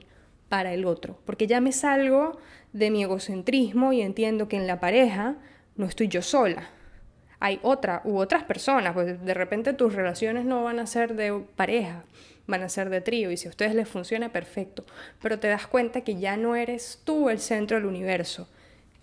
para 0.48 0.74
el 0.74 0.86
otro, 0.86 1.20
porque 1.26 1.46
ya 1.46 1.60
me 1.60 1.74
salgo 1.74 2.38
de 2.72 2.92
mi 2.92 3.04
egocentrismo 3.04 3.92
y 3.92 4.00
entiendo 4.00 4.48
que 4.48 4.56
en 4.56 4.68
la 4.68 4.80
pareja 4.80 5.36
no 5.76 5.86
estoy 5.86 6.08
yo 6.08 6.22
sola. 6.22 6.70
Hay 7.42 7.60
otra 7.62 8.02
u 8.06 8.20
otras 8.20 8.46
personas, 8.46 8.94
pues 8.94 9.22
de 9.22 9.34
repente 9.34 9.74
tus 9.74 9.94
relaciones 9.94 10.46
no 10.46 10.64
van 10.64 10.80
a 10.80 10.88
ser 10.88 11.14
de 11.16 11.44
pareja, 11.58 12.06
van 12.48 12.64
a 12.64 12.70
ser 12.70 12.90
de 12.90 13.02
trío 13.02 13.30
y 13.32 13.38
si 13.38 13.48
a 13.48 13.52
ustedes 13.52 13.76
les 13.76 13.88
funciona, 13.88 14.30
perfecto. 14.30 14.84
Pero 15.22 15.40
te 15.40 15.48
das 15.48 15.68
cuenta 15.68 16.02
que 16.02 16.16
ya 16.16 16.38
no 16.38 16.56
eres 16.56 17.02
tú 17.04 17.30
el 17.30 17.40
centro 17.40 17.78
del 17.78 17.86
universo, 17.86 18.50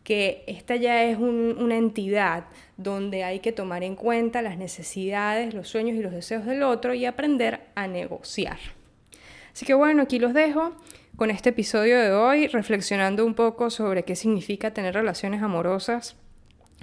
que 0.02 0.44
esta 0.46 0.76
ya 0.76 1.04
es 1.04 1.18
una 1.18 1.76
entidad 1.76 2.44
donde 2.76 3.24
hay 3.24 3.40
que 3.40 3.52
tomar 3.52 3.82
en 3.82 3.96
cuenta 3.96 4.42
las 4.42 4.58
necesidades, 4.58 5.54
los 5.54 5.68
sueños 5.68 5.96
y 5.96 6.02
los 6.02 6.12
deseos 6.12 6.44
del 6.44 6.62
otro 6.62 6.94
y 6.94 7.04
aprender 7.06 7.60
a 7.74 7.86
negociar. 7.86 8.58
Así 9.52 9.64
que 9.64 9.74
bueno, 9.74 10.02
aquí 10.02 10.18
los 10.18 10.34
dejo 10.34 10.72
con 11.16 11.30
este 11.30 11.50
episodio 11.50 11.98
de 12.00 12.10
hoy, 12.10 12.48
reflexionando 12.48 13.24
un 13.24 13.34
poco 13.34 13.70
sobre 13.70 14.02
qué 14.02 14.16
significa 14.16 14.72
tener 14.72 14.94
relaciones 14.94 15.42
amorosas 15.42 16.16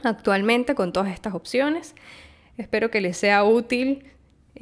actualmente 0.04 0.74
con 0.74 0.94
todas 0.94 1.12
estas 1.12 1.34
opciones. 1.34 1.96
Espero 2.58 2.90
que 2.90 3.02
les 3.02 3.18
sea 3.18 3.44
útil 3.44 4.06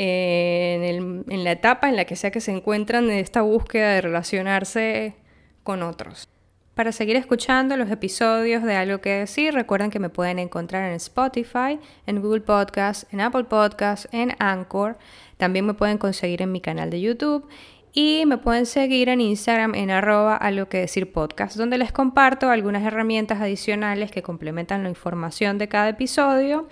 en, 0.01 1.43
la 1.43 1.51
etapa 1.51 1.89
en 1.89 1.97
la 1.97 2.05
que 2.05 2.15
sea 2.15 2.31
que 2.31 2.39
se 2.39 2.51
encuentran 2.51 3.05
en 3.05 3.17
esta 3.17 3.41
búsqueda 3.41 3.93
de 3.93 4.01
relacionarse 4.01 5.15
con 5.63 5.83
otros. 5.83 6.29
Para 6.73 6.93
seguir 6.93 7.17
escuchando 7.17 7.75
los 7.75 7.91
episodios 7.91 8.63
de 8.63 8.75
Algo 8.75 9.01
que 9.01 9.09
Decir, 9.09 9.53
recuerden 9.53 9.91
que 9.91 9.99
me 9.99 10.07
pueden 10.07 10.39
encontrar 10.39 10.89
en 10.89 10.95
Spotify, 10.95 11.79
en 12.07 12.21
Google 12.21 12.39
Podcast, 12.39 13.13
en 13.13 13.19
Apple 13.19 13.43
Podcast, 13.43 14.05
en 14.13 14.33
Anchor. 14.39 14.97
También 15.35 15.65
me 15.65 15.73
pueden 15.73 15.97
conseguir 15.97 16.41
en 16.41 16.53
mi 16.53 16.62
canal 16.62 16.89
de 16.89 17.01
YouTube 17.01 17.49
y 17.91 18.23
me 18.25 18.38
pueden 18.38 18.65
seguir 18.65 19.09
en 19.09 19.19
Instagram 19.19 19.75
en 19.75 19.91
arroba 19.91 20.38
algo 20.38 20.69
que 20.69 20.77
decir 20.77 21.12
podcast, 21.12 21.57
donde 21.57 21.77
les 21.77 21.91
comparto 21.91 22.49
algunas 22.49 22.83
herramientas 22.83 23.41
adicionales 23.41 24.12
que 24.12 24.23
complementan 24.23 24.83
la 24.83 24.89
información 24.89 25.57
de 25.57 25.67
cada 25.67 25.89
episodio 25.89 26.69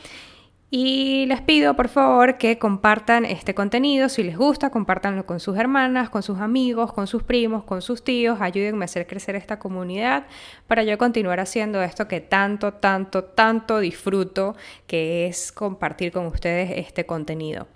y 0.69 1.25
les 1.27 1.39
pido 1.39 1.75
por 1.75 1.87
favor 1.87 2.37
que 2.37 2.59
compartan 2.59 3.23
este 3.23 3.55
contenido, 3.55 4.09
si 4.09 4.21
les 4.21 4.37
gusta, 4.37 4.69
compártanlo 4.69 5.25
con 5.25 5.39
sus 5.39 5.57
hermanas, 5.57 6.09
con 6.09 6.23
sus 6.23 6.39
amigos, 6.39 6.91
con 6.91 7.07
sus 7.07 7.23
primos, 7.23 7.63
con 7.63 7.81
sus 7.81 8.03
tíos, 8.03 8.41
ayúdenme 8.41 8.83
a 8.83 8.85
hacer 8.85 9.07
crecer 9.07 9.37
esta 9.37 9.59
comunidad 9.59 10.25
para 10.67 10.83
yo 10.83 10.97
continuar 10.97 11.39
haciendo 11.39 11.81
esto 11.81 12.09
que 12.09 12.19
tanto, 12.19 12.73
tanto, 12.73 13.23
tanto 13.23 13.79
disfruto, 13.79 14.57
que 14.87 15.27
es 15.27 15.53
compartir 15.53 16.11
con 16.11 16.25
ustedes 16.25 16.71
este 16.75 17.05
contenido. 17.05 17.67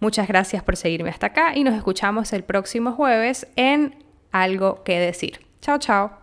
Muchas 0.00 0.28
gracias 0.28 0.62
por 0.62 0.76
seguirme 0.76 1.08
hasta 1.08 1.28
acá 1.28 1.56
y 1.56 1.64
nos 1.64 1.74
escuchamos 1.74 2.34
el 2.34 2.44
próximo 2.44 2.92
jueves 2.92 3.46
en 3.56 3.94
Algo 4.32 4.82
que 4.82 4.98
decir. 4.98 5.46
Chao, 5.62 5.78
chao. 5.78 6.18